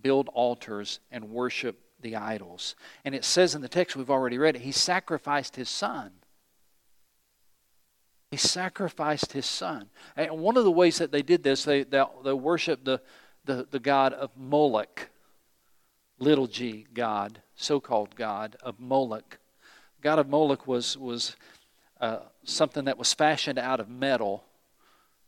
build 0.00 0.28
altars 0.32 1.00
and 1.10 1.30
worship 1.30 1.78
the 2.00 2.16
idols. 2.16 2.74
And 3.04 3.14
it 3.14 3.24
says 3.24 3.54
in 3.54 3.62
the 3.62 3.68
text 3.68 3.96
we've 3.96 4.10
already 4.10 4.38
read 4.38 4.56
it, 4.56 4.62
he 4.62 4.72
sacrificed 4.72 5.56
his 5.56 5.68
son. 5.68 6.12
He 8.30 8.36
sacrificed 8.36 9.32
his 9.32 9.46
son. 9.46 9.90
And 10.16 10.30
one 10.38 10.56
of 10.56 10.64
the 10.64 10.70
ways 10.70 10.98
that 10.98 11.12
they 11.12 11.22
did 11.22 11.42
this, 11.42 11.64
they, 11.64 11.82
they, 11.84 12.02
they 12.24 12.32
worshiped 12.32 12.84
the, 12.84 13.00
the, 13.44 13.66
the 13.70 13.78
god 13.78 14.12
of 14.14 14.30
Moloch, 14.36 15.10
little 16.18 16.46
g 16.46 16.86
God, 16.94 17.42
so 17.54 17.78
called 17.78 18.16
God 18.16 18.56
of 18.62 18.80
Moloch 18.80 19.38
god 20.02 20.18
of 20.18 20.28
Moloch 20.28 20.66
was, 20.66 20.98
was 20.98 21.36
uh, 22.00 22.18
something 22.44 22.84
that 22.86 22.98
was 22.98 23.14
fashioned 23.14 23.58
out 23.58 23.78
of 23.78 23.88
metal. 23.88 24.44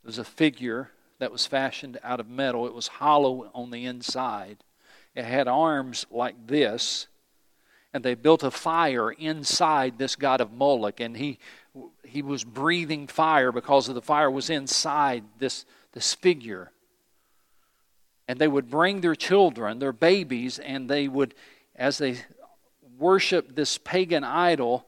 It 0.03 0.07
was 0.07 0.19
a 0.19 0.25
figure 0.25 0.91
that 1.21 1.31
was 1.31 1.47
fashioned 1.47 1.99
out 2.03 2.19
of 2.19 2.29
metal. 2.29 2.67
It 2.67 2.75
was 2.75 2.89
hollow 2.89 3.51
on 3.55 3.71
the 3.71 3.87
inside. 3.87 4.59
It 5.15 5.25
had 5.25 5.47
arms 5.47 6.07
like 6.11 6.49
this, 6.49 7.07
and 7.93 8.05
they 8.05 8.17
built 8.17 8.43
a 8.43 8.51
fire 8.51 9.13
inside 9.13 9.97
this 9.97 10.17
god 10.17 10.41
of 10.41 10.53
Moloch, 10.53 10.99
and 10.99 11.17
he 11.17 11.39
he 12.05 12.23
was 12.23 12.45
breathing 12.45 13.07
fire 13.07 13.51
because 13.53 13.89
of 13.89 13.95
the 13.95 14.03
fire 14.03 14.31
was 14.31 14.51
inside 14.51 15.25
this 15.39 15.65
this 15.93 16.15
figure. 16.15 16.73
And 18.27 18.39
they 18.39 18.49
would 18.49 18.71
bring 18.71 19.01
their 19.01 19.15
children, 19.15 19.79
their 19.79 19.93
babies, 19.93 20.59
and 20.59 20.89
they 20.89 21.07
would, 21.09 21.35
as 21.77 21.99
they 21.99 22.17
worship 23.05 23.55
this 23.55 23.77
pagan 23.77 24.25
idol, 24.25 24.87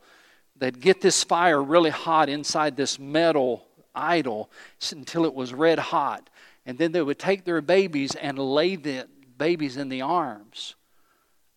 they'd 0.56 0.80
get 0.80 1.02
this 1.02 1.22
fire 1.22 1.62
really 1.62 1.90
hot 1.90 2.30
inside 2.30 2.74
this 2.74 2.98
metal 2.98 3.66
idol 3.94 4.50
until 4.90 5.26
it 5.26 5.34
was 5.34 5.52
red 5.52 5.78
hot. 5.78 6.30
And 6.64 6.78
then 6.78 6.92
they 6.92 7.02
would 7.02 7.18
take 7.18 7.44
their 7.44 7.60
babies 7.60 8.14
and 8.14 8.38
lay 8.38 8.76
the 8.76 9.06
babies 9.36 9.76
in 9.76 9.90
the 9.90 10.00
arms 10.00 10.74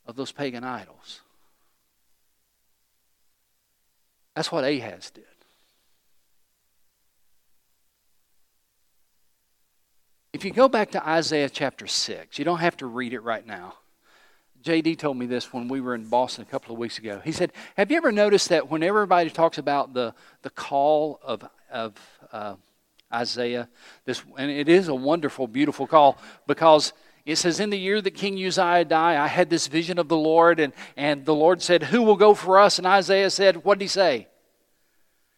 of 0.05 0.17
those 0.17 0.33
pagan 0.33 0.65
idols. 0.65 1.21
That's 4.35 4.51
what 4.51 4.65
Ahaz 4.65 5.11
did. 5.11 5.23
If 10.33 10.43
you 10.43 10.51
go 10.51 10.67
back 10.67 10.91
to 10.91 11.07
Isaiah 11.07 11.49
chapter 11.49 11.87
6, 11.87 12.37
you 12.37 12.45
don't 12.45 12.59
have 12.59 12.77
to 12.77 12.85
read 12.85 13.13
it 13.13 13.21
right 13.21 13.45
now. 13.45 13.78
JD 14.63 14.97
told 14.97 15.17
me 15.17 15.25
this 15.25 15.53
when 15.53 15.67
we 15.67 15.79
were 15.79 15.95
in 15.95 16.05
Boston 16.05 16.43
a 16.43 16.45
couple 16.45 16.73
of 16.73 16.79
weeks 16.79 16.97
ago. 16.97 17.21
He 17.23 17.31
said, 17.31 17.53
Have 17.77 17.91
you 17.91 17.97
ever 17.97 18.11
noticed 18.11 18.49
that 18.49 18.69
when 18.69 18.83
everybody 18.83 19.29
talks 19.29 19.57
about 19.57 19.93
the, 19.93 20.13
the 20.41 20.49
call 20.49 21.19
of, 21.23 21.47
of 21.71 21.93
uh, 22.31 22.55
Isaiah, 23.13 23.69
this, 24.05 24.23
and 24.37 24.51
it 24.51 24.67
is 24.67 24.87
a 24.87 24.95
wonderful, 24.95 25.47
beautiful 25.47 25.87
call 25.87 26.17
because 26.45 26.93
it 27.25 27.37
says, 27.37 27.59
In 27.59 27.69
the 27.69 27.79
year 27.79 28.01
that 28.01 28.11
King 28.11 28.33
Uzziah 28.33 28.85
died, 28.85 29.17
I 29.17 29.27
had 29.27 29.49
this 29.49 29.67
vision 29.67 29.97
of 29.97 30.09
the 30.09 30.17
Lord, 30.17 30.59
and, 30.59 30.73
and 30.97 31.25
the 31.25 31.35
Lord 31.35 31.61
said, 31.61 31.83
Who 31.83 32.01
will 32.01 32.17
go 32.17 32.33
for 32.33 32.59
us? 32.59 32.77
And 32.77 32.87
Isaiah 32.87 33.29
said, 33.29 33.63
What 33.63 33.79
did 33.79 33.85
he 33.85 33.89
say? 33.89 34.27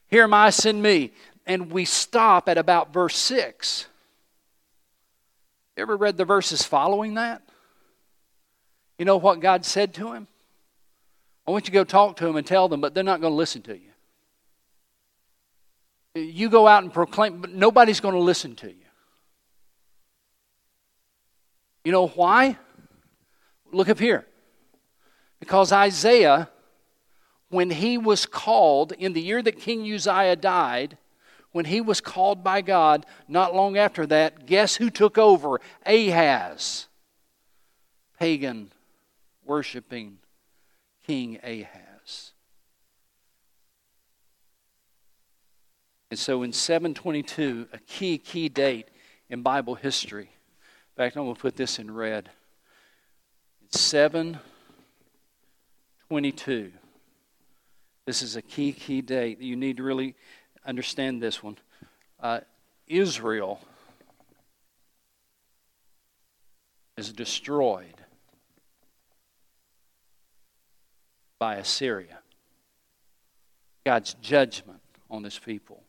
Here 0.07 0.23
am 0.23 0.33
I, 0.33 0.49
send 0.49 0.81
me. 0.81 1.11
And 1.45 1.71
we 1.71 1.85
stop 1.85 2.49
at 2.49 2.57
about 2.57 2.93
verse 2.93 3.15
6. 3.17 3.87
You 5.77 5.81
ever 5.83 5.95
read 5.95 6.17
the 6.17 6.25
verses 6.25 6.63
following 6.63 7.15
that? 7.15 7.41
You 9.01 9.05
know 9.05 9.17
what 9.17 9.39
God 9.39 9.65
said 9.65 9.95
to 9.95 10.13
him? 10.13 10.27
I 11.47 11.49
want 11.49 11.63
you 11.65 11.71
to 11.71 11.71
go 11.71 11.83
talk 11.83 12.17
to 12.17 12.23
them 12.23 12.35
and 12.35 12.45
tell 12.45 12.69
them, 12.69 12.81
but 12.81 12.93
they're 12.93 13.03
not 13.03 13.19
going 13.19 13.31
to 13.31 13.35
listen 13.35 13.63
to 13.63 13.75
you. 13.75 13.89
You 16.13 16.51
go 16.51 16.67
out 16.67 16.83
and 16.83 16.93
proclaim, 16.93 17.41
but 17.41 17.51
nobody's 17.51 17.99
going 17.99 18.13
to 18.13 18.21
listen 18.21 18.55
to 18.57 18.67
you. 18.67 18.85
You 21.83 21.91
know 21.91 22.09
why? 22.09 22.59
Look 23.71 23.89
up 23.89 23.97
here. 23.97 24.27
Because 25.39 25.71
Isaiah, 25.71 26.51
when 27.49 27.71
he 27.71 27.97
was 27.97 28.27
called 28.27 28.91
in 28.91 29.13
the 29.13 29.21
year 29.21 29.41
that 29.41 29.59
King 29.59 29.81
Uzziah 29.91 30.35
died, 30.35 30.95
when 31.53 31.65
he 31.65 31.81
was 31.81 32.01
called 32.01 32.43
by 32.43 32.61
God, 32.61 33.07
not 33.27 33.55
long 33.55 33.79
after 33.79 34.05
that, 34.05 34.45
guess 34.45 34.75
who 34.75 34.91
took 34.91 35.17
over? 35.17 35.59
Ahaz, 35.87 36.85
pagan 38.19 38.69
worshiping 39.45 40.17
King 41.05 41.39
Ahaz. 41.43 42.31
And 46.09 46.19
so 46.19 46.43
in 46.43 46.51
722, 46.51 47.67
a 47.71 47.77
key, 47.79 48.17
key 48.17 48.49
date 48.49 48.89
in 49.29 49.41
Bible 49.41 49.75
history. 49.75 50.23
In 50.23 50.97
fact, 50.97 51.15
I'm 51.15 51.23
going 51.23 51.35
to 51.35 51.41
put 51.41 51.55
this 51.55 51.79
in 51.79 51.89
red. 51.89 52.29
It's 53.63 53.79
722. 53.79 56.73
This 58.05 58.21
is 58.21 58.35
a 58.35 58.41
key, 58.41 58.73
key 58.73 59.01
date. 59.01 59.39
You 59.39 59.55
need 59.55 59.77
to 59.77 59.83
really 59.83 60.15
understand 60.65 61.21
this 61.21 61.41
one. 61.41 61.57
Uh, 62.19 62.41
Israel 62.87 63.61
is 66.97 67.13
destroyed 67.13 68.00
by 71.41 71.55
Assyria. 71.55 72.19
God's 73.83 74.13
judgment 74.21 74.79
on 75.09 75.23
his 75.23 75.39
people. 75.39 75.81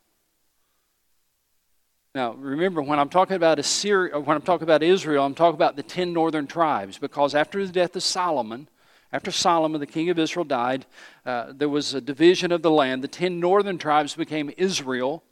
Now, 2.15 2.33
remember, 2.33 2.81
when 2.81 2.99
I'm 2.99 3.11
talking 3.11 3.37
about 3.37 3.59
Assyria, 3.59 4.19
when 4.19 4.35
I'm 4.35 4.43
talking 4.43 4.63
about 4.63 4.83
Israel, 4.83 5.27
I'm 5.27 5.35
talking 5.35 5.57
about 5.57 5.77
the 5.77 5.83
ten 5.83 6.15
northern 6.15 6.47
tribes, 6.47 6.97
because 6.97 7.35
after 7.35 7.67
the 7.67 7.71
death 7.71 7.95
of 7.95 8.03
Solomon, 8.03 8.67
after 9.13 9.31
Solomon, 9.31 9.79
the 9.79 9.87
king 9.87 10.09
of 10.09 10.19
Israel, 10.19 10.47
died, 10.47 10.87
uh, 11.27 11.53
there 11.55 11.69
was 11.69 11.93
a 11.93 12.01
division 12.01 12.51
of 12.51 12.63
the 12.63 12.71
land. 12.71 13.05
The 13.05 13.09
ten 13.09 13.39
northern 13.39 13.77
tribes 13.77 14.15
became 14.15 14.51
Israel. 14.57 15.23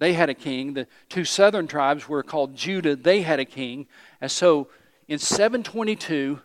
They 0.00 0.14
had 0.14 0.28
a 0.28 0.34
king. 0.34 0.74
The 0.74 0.88
two 1.08 1.24
southern 1.24 1.68
tribes 1.68 2.08
were 2.08 2.24
called 2.24 2.56
Judah. 2.56 2.96
They 2.96 3.22
had 3.22 3.38
a 3.38 3.44
king. 3.44 3.86
And 4.20 4.28
so 4.28 4.70
in 5.06 5.20
722, 5.20 6.40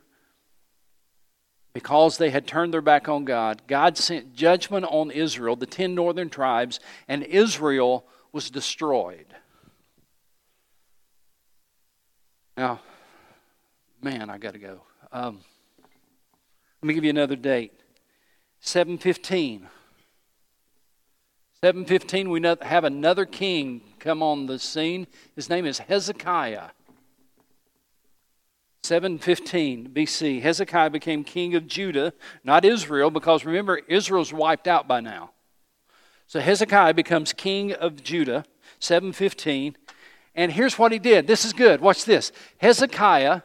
because 1.77 2.17
they 2.17 2.31
had 2.31 2.47
turned 2.47 2.73
their 2.73 2.81
back 2.81 3.07
on 3.07 3.23
God, 3.23 3.61
God 3.67 3.99
sent 3.99 4.33
judgment 4.33 4.83
on 4.89 5.11
Israel, 5.11 5.55
the 5.55 5.67
ten 5.67 5.93
northern 5.93 6.27
tribes, 6.27 6.79
and 7.07 7.21
Israel 7.21 8.03
was 8.31 8.49
destroyed. 8.49 9.27
Now, 12.57 12.79
man, 14.01 14.31
I 14.31 14.39
got 14.39 14.53
to 14.53 14.59
go. 14.59 14.81
Um, 15.11 15.41
let 16.81 16.87
me 16.87 16.95
give 16.95 17.03
you 17.03 17.11
another 17.11 17.35
date 17.35 17.73
715. 18.61 19.67
715, 21.61 22.29
we 22.31 22.41
have 22.63 22.85
another 22.85 23.27
king 23.27 23.81
come 23.99 24.23
on 24.23 24.47
the 24.47 24.57
scene. 24.57 25.05
His 25.35 25.47
name 25.47 25.67
is 25.67 25.77
Hezekiah. 25.77 26.69
715 28.87 29.89
BC, 29.89 30.41
Hezekiah 30.41 30.89
became 30.89 31.25
king 31.25 31.55
of 31.55 31.67
Judah, 31.67 32.13
not 32.45 32.63
Israel, 32.63 33.11
because 33.11 33.43
remember, 33.43 33.81
Israel's 33.89 34.31
wiped 34.31 34.65
out 34.65 34.87
by 34.87 35.01
now. 35.01 35.31
So 36.25 36.39
Hezekiah 36.39 36.93
becomes 36.93 37.33
king 37.33 37.73
of 37.73 38.01
Judah, 38.01 38.45
715. 38.79 39.75
And 40.35 40.53
here's 40.53 40.79
what 40.79 40.93
he 40.93 40.99
did. 40.99 41.27
This 41.27 41.43
is 41.43 41.51
good. 41.51 41.81
Watch 41.81 42.05
this. 42.05 42.31
Hezekiah 42.59 43.41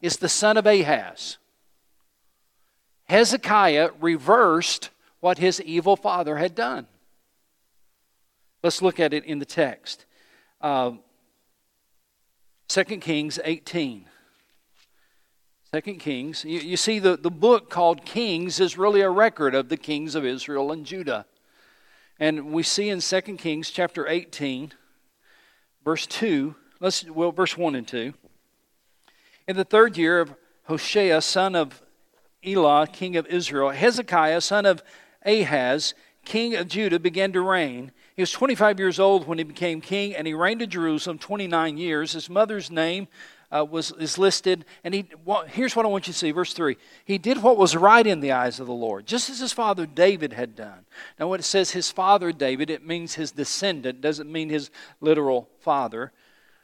is 0.00 0.16
the 0.16 0.28
son 0.28 0.56
of 0.56 0.66
Ahaz. 0.66 1.38
Hezekiah 3.04 3.90
reversed 4.00 4.90
what 5.20 5.38
his 5.38 5.60
evil 5.60 5.94
father 5.94 6.36
had 6.36 6.56
done. 6.56 6.88
Let's 8.64 8.82
look 8.82 8.98
at 8.98 9.14
it 9.14 9.24
in 9.24 9.38
the 9.38 9.44
text. 9.44 10.04
Uh, 10.60 10.94
2 12.66 12.84
Kings 12.84 13.38
18. 13.44 14.09
Second 15.72 16.00
Kings. 16.00 16.44
You, 16.44 16.58
you 16.58 16.76
see, 16.76 16.98
the, 16.98 17.16
the 17.16 17.30
book 17.30 17.70
called 17.70 18.04
Kings 18.04 18.58
is 18.58 18.76
really 18.76 19.02
a 19.02 19.10
record 19.10 19.54
of 19.54 19.68
the 19.68 19.76
kings 19.76 20.16
of 20.16 20.24
Israel 20.24 20.72
and 20.72 20.84
Judah. 20.84 21.26
And 22.18 22.50
we 22.50 22.64
see 22.64 22.88
in 22.88 23.00
Second 23.00 23.36
Kings 23.36 23.70
chapter 23.70 24.08
18, 24.08 24.72
verse 25.84 26.08
2, 26.08 26.56
let's 26.80 27.08
well, 27.08 27.30
verse 27.30 27.56
1 27.56 27.76
and 27.76 27.86
2. 27.86 28.12
In 29.46 29.56
the 29.56 29.62
third 29.62 29.96
year 29.96 30.18
of 30.20 30.34
Hoshea, 30.64 31.20
son 31.20 31.54
of 31.54 31.80
Elah, 32.44 32.88
king 32.88 33.16
of 33.16 33.28
Israel, 33.28 33.70
Hezekiah, 33.70 34.40
son 34.40 34.66
of 34.66 34.82
Ahaz, 35.24 35.94
king 36.24 36.56
of 36.56 36.66
Judah, 36.66 36.98
began 36.98 37.32
to 37.32 37.42
reign. 37.42 37.92
He 38.16 38.22
was 38.22 38.32
25 38.32 38.80
years 38.80 38.98
old 38.98 39.28
when 39.28 39.38
he 39.38 39.44
became 39.44 39.80
king, 39.80 40.16
and 40.16 40.26
he 40.26 40.34
reigned 40.34 40.62
in 40.62 40.70
Jerusalem 40.70 41.18
29 41.18 41.78
years. 41.78 42.14
His 42.14 42.28
mother's 42.28 42.72
name 42.72 43.06
uh, 43.50 43.64
was 43.64 43.92
is 43.98 44.18
listed, 44.18 44.64
and 44.84 44.94
he 44.94 45.06
well, 45.24 45.44
here's 45.46 45.74
what 45.74 45.84
I 45.84 45.88
want 45.88 46.06
you 46.06 46.12
to 46.12 46.18
see, 46.18 46.30
verse 46.30 46.52
three. 46.52 46.76
He 47.04 47.18
did 47.18 47.42
what 47.42 47.56
was 47.56 47.76
right 47.76 48.06
in 48.06 48.20
the 48.20 48.32
eyes 48.32 48.60
of 48.60 48.66
the 48.66 48.72
Lord, 48.72 49.06
just 49.06 49.30
as 49.30 49.40
his 49.40 49.52
father 49.52 49.86
David 49.86 50.32
had 50.32 50.54
done. 50.54 50.86
Now, 51.18 51.28
when 51.28 51.40
it 51.40 51.44
says 51.44 51.70
his 51.70 51.90
father 51.90 52.32
David, 52.32 52.70
it 52.70 52.86
means 52.86 53.14
his 53.14 53.32
descendant, 53.32 54.00
doesn't 54.00 54.30
mean 54.30 54.50
his 54.50 54.70
literal 55.00 55.48
father. 55.58 56.12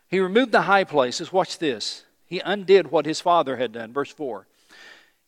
He 0.08 0.20
removed 0.20 0.52
the 0.52 0.62
high 0.62 0.84
places. 0.84 1.32
Watch 1.32 1.58
this. 1.58 2.04
He 2.24 2.40
undid 2.40 2.90
what 2.90 3.06
his 3.06 3.20
father 3.20 3.56
had 3.56 3.72
done. 3.72 3.92
Verse 3.92 4.12
four. 4.12 4.46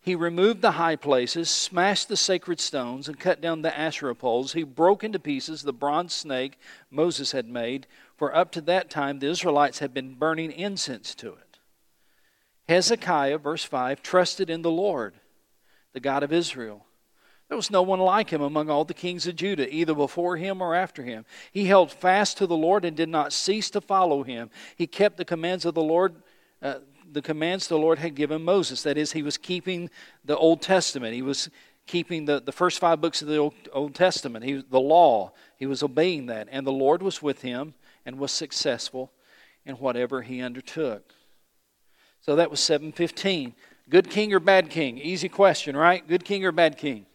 He 0.00 0.14
removed 0.14 0.62
the 0.62 0.72
high 0.72 0.96
places, 0.96 1.50
smashed 1.50 2.08
the 2.08 2.16
sacred 2.16 2.60
stones, 2.60 3.08
and 3.08 3.18
cut 3.20 3.40
down 3.40 3.60
the 3.62 3.76
Asherah 3.76 4.14
poles. 4.14 4.52
He 4.52 4.62
broke 4.62 5.04
into 5.04 5.18
pieces 5.18 5.62
the 5.62 5.72
bronze 5.72 6.14
snake 6.14 6.58
Moses 6.90 7.32
had 7.32 7.46
made, 7.46 7.86
for 8.16 8.34
up 8.34 8.50
to 8.52 8.60
that 8.62 8.88
time 8.88 9.18
the 9.18 9.28
Israelites 9.28 9.80
had 9.80 9.92
been 9.92 10.14
burning 10.14 10.52
incense 10.52 11.14
to 11.16 11.32
it. 11.32 11.47
Hezekiah, 12.68 13.38
verse 13.38 13.64
5, 13.64 14.02
trusted 14.02 14.50
in 14.50 14.62
the 14.62 14.70
Lord, 14.70 15.14
the 15.94 16.00
God 16.00 16.22
of 16.22 16.32
Israel. 16.32 16.84
There 17.48 17.56
was 17.56 17.70
no 17.70 17.80
one 17.80 17.98
like 17.98 18.28
him 18.28 18.42
among 18.42 18.68
all 18.68 18.84
the 18.84 18.92
kings 18.92 19.26
of 19.26 19.36
Judah, 19.36 19.72
either 19.74 19.94
before 19.94 20.36
him 20.36 20.60
or 20.60 20.74
after 20.74 21.02
him. 21.02 21.24
He 21.50 21.64
held 21.64 21.90
fast 21.90 22.36
to 22.38 22.46
the 22.46 22.56
Lord 22.56 22.84
and 22.84 22.94
did 22.94 23.08
not 23.08 23.32
cease 23.32 23.70
to 23.70 23.80
follow 23.80 24.22
him. 24.22 24.50
He 24.76 24.86
kept 24.86 25.16
the 25.16 25.24
commands 25.24 25.64
of 25.64 25.74
the 25.74 25.82
Lord, 25.82 26.16
uh, 26.60 26.80
the 27.10 27.22
commands 27.22 27.66
the 27.66 27.78
Lord 27.78 27.98
had 27.98 28.14
given 28.14 28.42
Moses. 28.42 28.82
That 28.82 28.98
is, 28.98 29.12
he 29.12 29.22
was 29.22 29.38
keeping 29.38 29.88
the 30.26 30.36
Old 30.36 30.60
Testament. 30.60 31.14
He 31.14 31.22
was 31.22 31.48
keeping 31.86 32.26
the, 32.26 32.38
the 32.38 32.52
first 32.52 32.80
five 32.80 33.00
books 33.00 33.22
of 33.22 33.28
the 33.28 33.38
Old, 33.38 33.54
Old 33.72 33.94
Testament. 33.94 34.44
He, 34.44 34.62
the 34.68 34.78
law, 34.78 35.32
he 35.56 35.64
was 35.64 35.82
obeying 35.82 36.26
that. 36.26 36.48
And 36.50 36.66
the 36.66 36.70
Lord 36.70 37.02
was 37.02 37.22
with 37.22 37.40
him 37.40 37.72
and 38.04 38.18
was 38.18 38.30
successful 38.30 39.10
in 39.64 39.76
whatever 39.76 40.20
he 40.20 40.42
undertook. 40.42 41.14
So 42.28 42.36
that 42.36 42.50
was 42.50 42.60
715. 42.60 43.54
Good 43.88 44.10
king 44.10 44.34
or 44.34 44.38
bad 44.38 44.68
king? 44.68 44.98
Easy 44.98 45.30
question, 45.30 45.74
right? 45.74 46.06
Good 46.06 46.26
king 46.26 46.44
or 46.44 46.52
bad 46.52 46.76
king? 46.76 47.06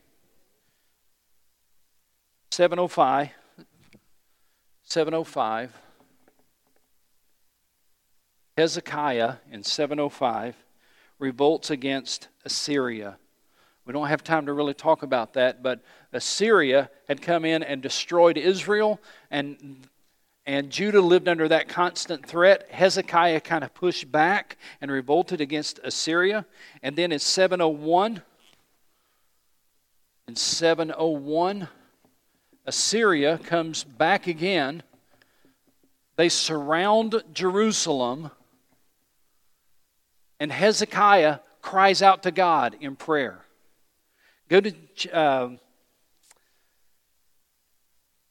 705. 2.49 3.29
705. 4.81 5.71
Hezekiah 8.57 9.35
in 9.51 9.61
705 9.61 10.55
revolts 11.19 11.69
against 11.69 12.29
Assyria. 12.43 13.19
We 13.85 13.93
don't 13.93 14.07
have 14.07 14.23
time 14.23 14.47
to 14.47 14.53
really 14.53 14.73
talk 14.73 15.03
about 15.03 15.33
that, 15.33 15.61
but 15.61 15.83
Assyria 16.11 16.89
had 17.07 17.21
come 17.21 17.45
in 17.45 17.61
and 17.61 17.83
destroyed 17.83 18.35
Israel, 18.35 18.99
and 19.29 19.87
and 20.45 20.69
Judah 20.69 21.01
lived 21.01 21.29
under 21.29 21.47
that 21.47 21.69
constant 21.69 22.25
threat. 22.25 22.67
Hezekiah 22.69 23.39
kind 23.41 23.63
of 23.63 23.73
pushed 23.73 24.11
back 24.11 24.57
and 24.81 24.91
revolted 24.91 25.39
against 25.39 25.79
Assyria. 25.83 26.45
And 26.81 26.95
then 26.95 27.13
in 27.13 27.19
701, 27.19 28.21
in 30.27 30.35
701, 30.35 31.69
Assyria 32.65 33.37
comes 33.37 33.83
back 33.83 34.27
again. 34.27 34.83
They 36.15 36.29
surround 36.29 37.23
Jerusalem, 37.33 38.29
and 40.39 40.51
Hezekiah 40.51 41.39
cries 41.61 42.01
out 42.01 42.23
to 42.23 42.31
God 42.31 42.75
in 42.79 42.95
prayer. 42.95 43.39
Go 44.49 44.61
to, 44.61 44.73
uh, 45.11 45.49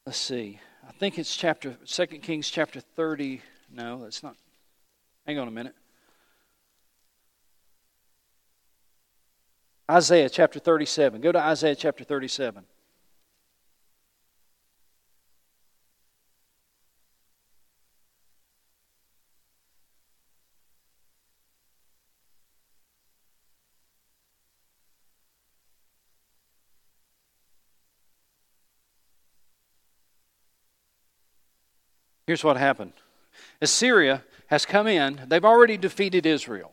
let's 0.07 0.19
see, 0.19 0.61
think 1.03 1.19
it's 1.19 1.35
chapter, 1.35 1.77
2 1.85 2.07
Kings 2.19 2.49
chapter 2.49 2.79
30. 2.79 3.43
No, 3.75 4.05
that's 4.05 4.23
not. 4.23 4.37
Hang 5.27 5.37
on 5.37 5.49
a 5.49 5.51
minute. 5.51 5.75
Isaiah 9.91 10.31
chapter 10.31 10.61
37. 10.61 11.21
Go 11.21 11.33
to 11.33 11.41
Isaiah 11.41 11.75
chapter 11.75 12.05
37. 12.05 12.63
Here's 32.33 32.43
what 32.43 32.57
happened 32.57 32.95
Assyria 33.61 34.25
has 34.47 34.65
come 34.65 34.87
in, 34.87 35.21
they've 35.27 35.45
already 35.45 35.77
defeated 35.77 36.25
Israel. 36.25 36.73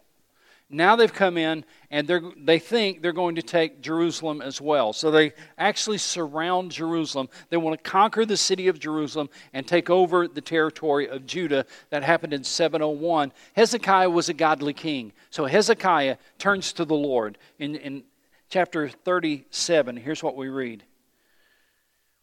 Now 0.70 0.96
they've 0.96 1.12
come 1.12 1.38
in 1.38 1.66
and 1.92 2.10
they 2.38 2.60
think 2.60 3.02
they're 3.02 3.12
going 3.12 3.36
to 3.36 3.42
take 3.42 3.82
Jerusalem 3.82 4.42
as 4.42 4.62
well. 4.62 4.94
So 4.94 5.12
they 5.12 5.34
actually 5.58 5.98
surround 5.98 6.72
Jerusalem. 6.72 7.28
They 7.50 7.58
want 7.58 7.78
to 7.78 7.90
conquer 7.90 8.26
the 8.26 8.38
city 8.38 8.70
of 8.70 8.80
Jerusalem 8.80 9.30
and 9.52 9.68
take 9.68 9.90
over 9.90 10.30
the 10.30 10.40
territory 10.40 11.10
of 11.10 11.26
Judah. 11.26 11.66
That 11.90 12.04
happened 12.04 12.32
in 12.32 12.46
701. 12.46 13.34
Hezekiah 13.58 14.10
was 14.10 14.30
a 14.30 14.34
godly 14.34 14.72
king. 14.72 15.12
So 15.30 15.44
Hezekiah 15.44 16.16
turns 16.38 16.72
to 16.72 16.86
the 16.86 16.96
Lord. 16.96 17.38
In, 17.58 17.76
in 17.76 18.04
chapter 18.48 18.88
37, 18.88 19.98
here's 19.98 20.24
what 20.24 20.38
we 20.38 20.48
read. 20.48 20.86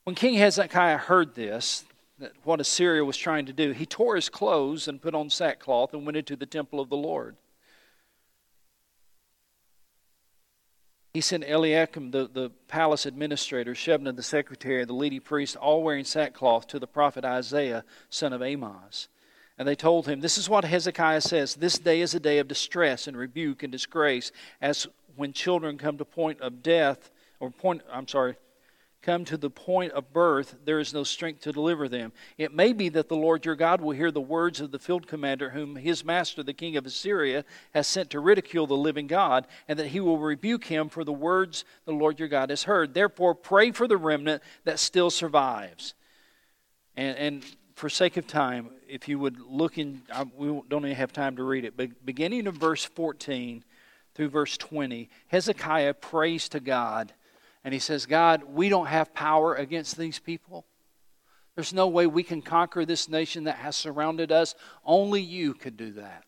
When 0.05 0.16
King 0.16 0.37
Hezekiah 0.37 0.96
heard 0.96 1.35
this, 1.35 1.85
what 2.44 2.61
Assyria 2.61 3.05
was 3.05 3.16
trying 3.16 3.46
to 3.46 3.52
do. 3.52 3.72
He 3.72 3.87
tore 3.87 4.16
his 4.16 4.29
clothes 4.29 4.88
and 4.88 5.02
put 5.02 5.14
on 5.14 5.29
sackcloth 5.31 5.92
and 5.92 6.05
went 6.07 6.16
into 6.16 6.37
the 6.37 6.46
temple 6.46 6.81
of 6.81 6.88
the 6.88 6.96
Lord. 6.96 7.37
He 11.12 11.22
sent 11.22 11.44
Eliakim, 11.44 12.11
the, 12.11 12.29
the 12.31 12.50
palace 12.68 13.07
administrator, 13.07 13.72
Shebna, 13.72 14.14
the 14.14 14.22
secretary, 14.22 14.85
the 14.85 14.92
leading 14.92 15.22
priest, 15.22 15.57
all 15.57 15.83
wearing 15.83 16.05
sackcloth 16.05 16.66
to 16.68 16.79
the 16.79 16.87
prophet 16.87 17.24
Isaiah, 17.24 17.85
son 18.11 18.35
of 18.35 18.42
Amoz. 18.42 19.09
And 19.59 19.66
they 19.66 19.74
told 19.74 20.07
him, 20.07 20.20
This 20.20 20.37
is 20.37 20.50
what 20.50 20.66
Hezekiah 20.66 21.22
says 21.22 21.55
This 21.55 21.79
day 21.79 22.02
is 22.02 22.14
a 22.14 22.20
day 22.20 22.38
of 22.38 22.48
distress 22.48 23.07
and 23.07 23.16
rebuke 23.16 23.62
and 23.62 23.72
disgrace, 23.72 24.31
as 24.61 24.87
when 25.16 25.33
children 25.33 25.79
come 25.79 25.96
to 25.96 26.05
point 26.05 26.42
of 26.42 26.62
death, 26.62 27.11
or 27.40 27.50
point, 27.50 27.81
I'm 27.90 28.07
sorry, 28.07 28.37
come 29.07 29.25
to 29.25 29.37
the 29.37 29.49
point 29.49 29.92
of 29.92 30.12
birth, 30.12 30.57
there 30.64 30.81
is 30.81 30.92
no 30.92 31.05
strength 31.05 31.42
to 31.42 31.53
deliver 31.53 31.88
them. 31.88 32.11
It 32.37 32.53
may 32.53 32.73
be 32.73 32.88
that 32.88 33.09
the 33.09 33.14
Lord 33.14 33.45
your 33.45 33.55
God 33.55 33.81
will 33.81 33.92
hear 33.92 34.11
the 34.11 34.21
words 34.21 34.61
of 34.61 34.73
the 34.73 34.81
field 34.81 35.07
commander, 35.07 35.51
whom 35.51 35.77
his 35.77 36.05
master, 36.05 36.42
the 36.42 36.53
king 36.53 36.77
of 36.77 36.85
Assyria, 36.85 37.45
has 37.73 37.87
sent 37.87 38.11
to 38.11 38.21
ridicule 38.21 38.66
the 38.66 38.77
living 38.77 39.07
God, 39.07 39.47
and 39.69 39.79
that 39.79 39.87
he 39.87 40.01
will 40.01 40.19
rebuke 40.19 40.64
him 40.64 40.88
for 40.88 41.05
the 41.05 41.12
words 41.12 41.64
the 41.85 41.92
Lord 41.92 42.19
your 42.19 42.27
God 42.27 42.51
has 42.51 42.64
heard. 42.64 42.95
Therefore, 42.95 43.37
pray 43.37 43.71
for 43.71 43.87
the 43.87 43.97
remnant 43.97 44.42
that 44.64 44.81
still 44.81 45.11
survives. 45.11 45.95
And, 46.97 47.16
and 47.16 47.57
for 47.77 47.88
sake 47.88 48.16
of 48.16 48.27
time, 48.27 48.71
if 48.88 49.07
you 49.07 49.21
would 49.21 49.38
look 49.38 49.79
in, 49.79 50.03
we 50.37 50.49
don't 50.69 50.85
even 50.85 50.97
have 50.97 51.12
time 51.12 51.37
to 51.37 51.45
read 51.45 51.64
it, 51.64 51.77
but 51.77 52.05
beginning 52.05 52.49
of 52.49 52.57
verse 52.57 52.85
14 52.85 53.62
through 54.16 54.31
verse 54.31 54.57
20, 54.57 55.09
Hezekiah 55.29 55.95
prays 55.95 56.49
to 56.49 56.59
God 56.59 57.12
and 57.66 57.72
he 57.72 57.81
says, 57.81 58.07
God, 58.07 58.44
we 58.55 58.68
don't 58.68 58.87
have 58.87 59.12
power 59.12 59.57
against 59.57 59.98
these 59.98 60.20
people. 60.20 60.64
There's 61.57 61.74
no 61.74 61.88
way 61.88 62.07
we 62.07 62.22
can 62.22 62.40
conquer 62.40 62.85
this 62.85 63.09
nation 63.09 63.42
that 63.44 63.57
has 63.57 63.74
surrounded 63.74 64.31
us. 64.31 64.55
Only 64.85 65.20
you 65.20 65.52
could 65.52 65.76
do 65.76 65.90
that. 65.94 66.22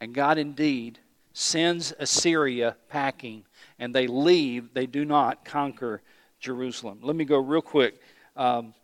And 0.00 0.12
God 0.12 0.38
indeed 0.38 0.98
sends 1.34 1.94
Assyria 2.00 2.74
packing, 2.88 3.44
and 3.78 3.94
they 3.94 4.08
leave. 4.08 4.74
They 4.74 4.86
do 4.86 5.04
not 5.04 5.44
conquer 5.44 6.02
Jerusalem. 6.40 6.98
Let 7.00 7.14
me 7.14 7.24
go 7.24 7.38
real 7.38 7.62
quick. 7.62 8.00
Um, 8.36 8.74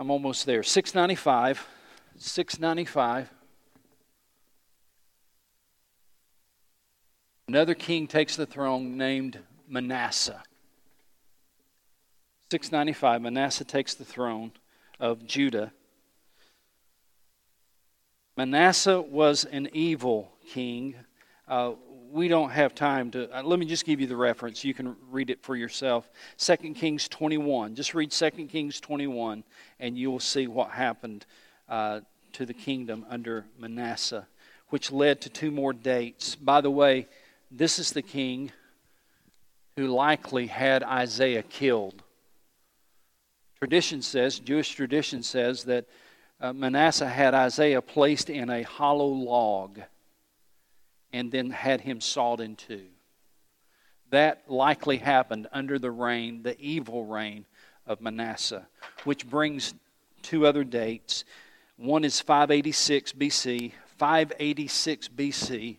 I'm 0.00 0.10
almost 0.10 0.46
there. 0.46 0.64
695. 0.64 1.64
695. 2.16 3.30
Another 7.48 7.74
king 7.74 8.06
takes 8.06 8.36
the 8.36 8.44
throne 8.44 8.98
named 8.98 9.38
Manasseh. 9.66 10.42
695, 12.50 13.22
Manasseh 13.22 13.64
takes 13.64 13.94
the 13.94 14.04
throne 14.04 14.52
of 15.00 15.26
Judah. 15.26 15.72
Manasseh 18.36 19.00
was 19.00 19.46
an 19.46 19.70
evil 19.72 20.30
king. 20.46 20.94
Uh, 21.48 21.72
we 22.10 22.28
don't 22.28 22.50
have 22.50 22.74
time 22.74 23.10
to. 23.12 23.34
Uh, 23.34 23.42
let 23.42 23.58
me 23.58 23.64
just 23.64 23.86
give 23.86 23.98
you 23.98 24.06
the 24.06 24.16
reference. 24.16 24.62
You 24.62 24.74
can 24.74 24.94
read 25.10 25.30
it 25.30 25.42
for 25.42 25.56
yourself. 25.56 26.10
2 26.36 26.56
Kings 26.74 27.08
21. 27.08 27.74
Just 27.74 27.94
read 27.94 28.10
2 28.10 28.30
Kings 28.48 28.78
21, 28.78 29.42
and 29.80 29.96
you 29.96 30.10
will 30.10 30.20
see 30.20 30.46
what 30.46 30.70
happened 30.70 31.24
uh, 31.66 32.00
to 32.34 32.44
the 32.44 32.54
kingdom 32.54 33.06
under 33.08 33.46
Manasseh, 33.58 34.28
which 34.68 34.92
led 34.92 35.22
to 35.22 35.30
two 35.30 35.50
more 35.50 35.72
dates. 35.72 36.34
By 36.34 36.60
the 36.60 36.70
way, 36.70 37.08
this 37.50 37.78
is 37.78 37.92
the 37.92 38.02
king 38.02 38.52
who 39.76 39.86
likely 39.86 40.46
had 40.46 40.82
Isaiah 40.82 41.42
killed. 41.42 42.02
Tradition 43.58 44.02
says, 44.02 44.38
Jewish 44.38 44.74
tradition 44.74 45.22
says, 45.22 45.64
that 45.64 45.86
uh, 46.40 46.52
Manasseh 46.52 47.08
had 47.08 47.34
Isaiah 47.34 47.82
placed 47.82 48.30
in 48.30 48.50
a 48.50 48.62
hollow 48.62 49.08
log 49.08 49.80
and 51.12 51.32
then 51.32 51.50
had 51.50 51.80
him 51.80 52.00
sawed 52.00 52.40
in 52.40 52.54
two. 52.56 52.86
That 54.10 54.42
likely 54.48 54.98
happened 54.98 55.48
under 55.52 55.78
the 55.78 55.90
reign, 55.90 56.42
the 56.42 56.58
evil 56.60 57.04
reign 57.04 57.46
of 57.86 58.00
Manasseh, 58.00 58.66
which 59.04 59.28
brings 59.28 59.74
two 60.22 60.46
other 60.46 60.64
dates. 60.64 61.24
One 61.76 62.04
is 62.04 62.20
586 62.20 63.12
BC. 63.12 63.72
586 63.96 65.08
BC 65.08 65.78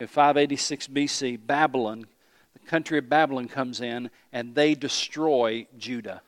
in 0.00 0.06
586 0.06 0.88
BC, 0.88 1.38
Babylon, 1.44 2.06
the 2.52 2.68
country 2.68 2.98
of 2.98 3.08
Babylon 3.08 3.48
comes 3.48 3.80
in 3.80 4.10
and 4.32 4.54
they 4.54 4.74
destroy 4.74 5.66
Judah. 5.76 6.22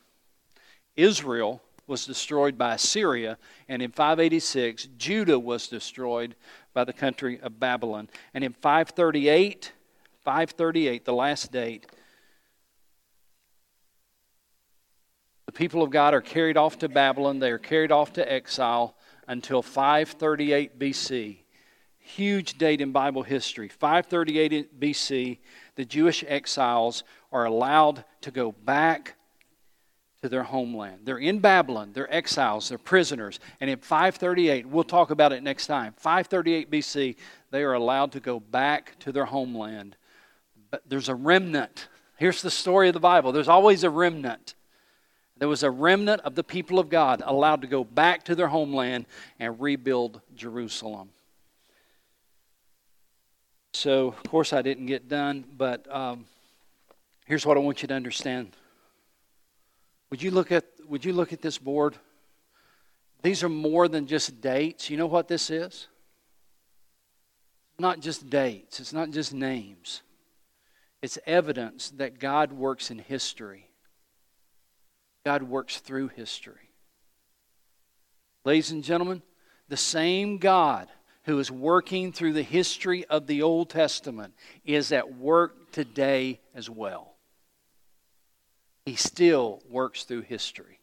Israel 0.96 1.62
was 1.87 2.06
destroyed 2.06 2.56
by 2.56 2.74
Assyria, 2.74 3.37
and 3.68 3.83
in 3.83 3.90
586, 3.90 4.88
Judah 4.96 5.38
was 5.38 5.66
destroyed 5.66 6.37
by 6.72 6.85
the 6.85 6.92
country 6.92 7.40
of 7.40 7.59
Babylon. 7.59 8.09
And 8.33 8.44
in 8.44 8.52
538, 8.52 9.72
538, 10.24 11.04
the 11.04 11.12
last 11.12 11.50
date, 11.50 11.87
the 15.46 15.52
people 15.52 15.83
of 15.83 15.90
God 15.90 16.14
are 16.14 16.20
carried 16.20 16.56
off 16.56 16.78
to 16.78 16.88
Babylon. 16.88 17.40
They 17.40 17.50
are 17.50 17.59
carried 17.59 17.90
off 17.90 18.12
to 18.12 18.33
exile 18.33 18.94
until 19.26 19.62
538 19.62 20.78
BC 20.78 21.39
huge 22.16 22.59
date 22.59 22.81
in 22.81 22.92
Bible 22.92 23.23
history. 23.23 23.68
538 23.68 24.81
BC, 24.81 25.38
the 25.77 25.85
Jewish 25.85 26.25
exiles 26.27 27.05
are 27.33 27.44
allowed 27.44 28.05
to 28.23 28.31
go 28.31 28.53
back 28.53 29.16
to 30.23 30.29
their 30.29 30.42
homeland. 30.42 31.01
They're 31.05 31.18
in 31.18 31.38
Babylon, 31.38 31.92
they're 31.94 32.12
exiles, 32.12 32.68
they're 32.68 32.79
prisoners. 32.79 33.40
And 33.61 33.70
in 33.70 33.79
538, 33.79 34.66
we'll 34.66 34.85
talk 34.85 35.11
about 35.11 35.33
it 35.33 35.42
next 35.42 35.66
time, 35.66 35.94
538 35.96 36.70
BC, 36.70 37.16
they 37.51 37.62
are 37.62 37.73
allowed 37.73 38.12
to 38.12 38.20
go 38.20 38.38
back 38.38 38.99
to 39.01 39.12
their 39.12 39.24
homeland. 39.24 39.97
But 40.70 40.82
there's 40.87 41.09
a 41.09 41.14
remnant. 41.14 41.89
Here's 42.18 42.43
the 42.43 42.51
story 42.51 42.89
of 42.89 42.95
the 42.95 43.01
Bible 43.01 43.32
there's 43.32 43.49
always 43.49 43.84
a 43.84 43.91
remnant. 43.91 44.55
There 45.39 45.49
was 45.49 45.62
a 45.62 45.70
remnant 45.70 46.20
of 46.20 46.34
the 46.34 46.45
people 46.45 46.78
of 46.78 46.91
God 46.91 47.22
allowed 47.24 47.62
to 47.62 47.66
go 47.66 47.82
back 47.82 48.24
to 48.24 48.34
their 48.34 48.49
homeland 48.49 49.07
and 49.39 49.59
rebuild 49.59 50.20
Jerusalem. 50.34 51.09
So, 53.73 54.09
of 54.09 54.23
course, 54.25 54.53
I 54.53 54.62
didn't 54.62 54.87
get 54.87 55.09
done, 55.09 55.45
but 55.57 55.87
um, 55.95 56.27
Here's 57.31 57.47
what 57.47 57.57
I 57.57 57.61
want 57.61 57.81
you 57.81 57.87
to 57.87 57.95
understand. 57.95 58.57
Would 60.11 60.21
you 60.21 60.33
look 60.33 60.51
at 60.51 60.64
would 60.89 61.05
you 61.05 61.12
look 61.12 61.33
at 61.33 61.41
this 61.41 61.59
board? 61.59 61.95
These 63.23 63.45
are 63.45 63.49
more 63.49 63.87
than 63.87 64.09
just 64.09 64.41
dates. 64.41 64.91
You 64.91 64.97
know 64.97 65.07
what 65.07 65.29
this 65.29 65.49
is? 65.49 65.87
Not 67.79 68.01
just 68.01 68.29
dates, 68.29 68.81
it's 68.81 68.93
not 68.93 69.12
just 69.12 69.33
names. 69.33 70.03
It's 71.03 71.21
evidence 71.25 71.91
that 71.91 72.18
God 72.18 72.53
works 72.53 72.91
in 72.91 72.99
history. 72.99 73.71
God 75.25 75.45
works 75.45 75.79
through 75.79 76.09
history. 76.09 76.68
Ladies 78.45 78.73
and 78.73 78.83
gentlemen, 78.83 79.23
the 79.68 79.77
same 79.77 80.39
God 80.39 80.89
who 81.25 81.39
is 81.39 81.51
working 81.51 82.12
through 82.12 82.33
the 82.33 82.43
history 82.43 83.05
of 83.07 83.27
the 83.27 83.43
Old 83.43 83.71
Testament 83.71 84.35
is 84.64 84.93
at 84.93 85.16
work 85.16 85.71
today 85.73 86.41
as 86.55 86.71
well. 86.71 87.14
He 88.87 88.97
still 88.97 89.62
works 89.68 90.05
through 90.05 90.23
history. 90.23 90.81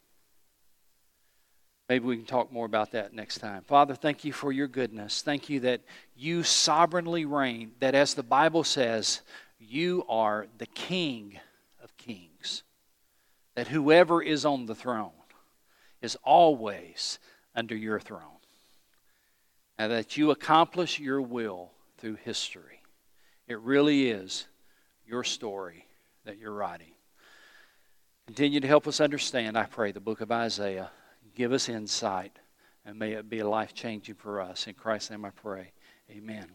Maybe 1.89 2.05
we 2.05 2.17
can 2.17 2.25
talk 2.25 2.51
more 2.51 2.65
about 2.65 2.91
that 2.91 3.13
next 3.13 3.39
time. 3.39 3.63
Father, 3.63 3.95
thank 3.95 4.25
you 4.25 4.33
for 4.33 4.51
your 4.51 4.67
goodness. 4.67 5.21
Thank 5.21 5.49
you 5.49 5.61
that 5.61 5.81
you 6.15 6.43
sovereignly 6.43 7.25
reign, 7.25 7.71
that 7.79 7.95
as 7.95 8.13
the 8.13 8.23
Bible 8.23 8.65
says, 8.65 9.21
you 9.57 10.03
are 10.09 10.47
the 10.57 10.65
King 10.67 11.39
of 11.81 11.95
kings. 11.97 12.63
That 13.55 13.69
whoever 13.69 14.21
is 14.21 14.45
on 14.45 14.65
the 14.65 14.75
throne 14.75 15.11
is 16.01 16.17
always 16.23 17.19
under 17.55 17.75
your 17.75 17.99
throne. 17.99 18.36
And 19.77 19.91
that 19.91 20.17
you 20.17 20.31
accomplish 20.31 20.99
your 20.99 21.21
will 21.21 21.71
through 21.97 22.15
history. 22.15 22.81
It 23.47 23.59
really 23.59 24.09
is 24.09 24.47
your 25.05 25.23
story 25.23 25.85
that 26.25 26.37
you're 26.37 26.53
writing. 26.53 26.91
Continue 28.25 28.59
to 28.59 28.67
help 28.67 28.87
us 28.87 28.99
understand, 28.99 29.57
I 29.57 29.63
pray, 29.63 29.91
the 29.91 29.99
book 29.99 30.21
of 30.21 30.31
Isaiah. 30.31 30.89
Give 31.35 31.53
us 31.53 31.69
insight, 31.69 32.37
and 32.85 32.99
may 32.99 33.13
it 33.13 33.29
be 33.29 33.41
life 33.43 33.73
changing 33.73 34.15
for 34.15 34.41
us. 34.41 34.67
In 34.67 34.73
Christ's 34.73 35.11
name 35.11 35.23
I 35.23 35.29
pray. 35.29 35.71
Amen. 36.11 36.47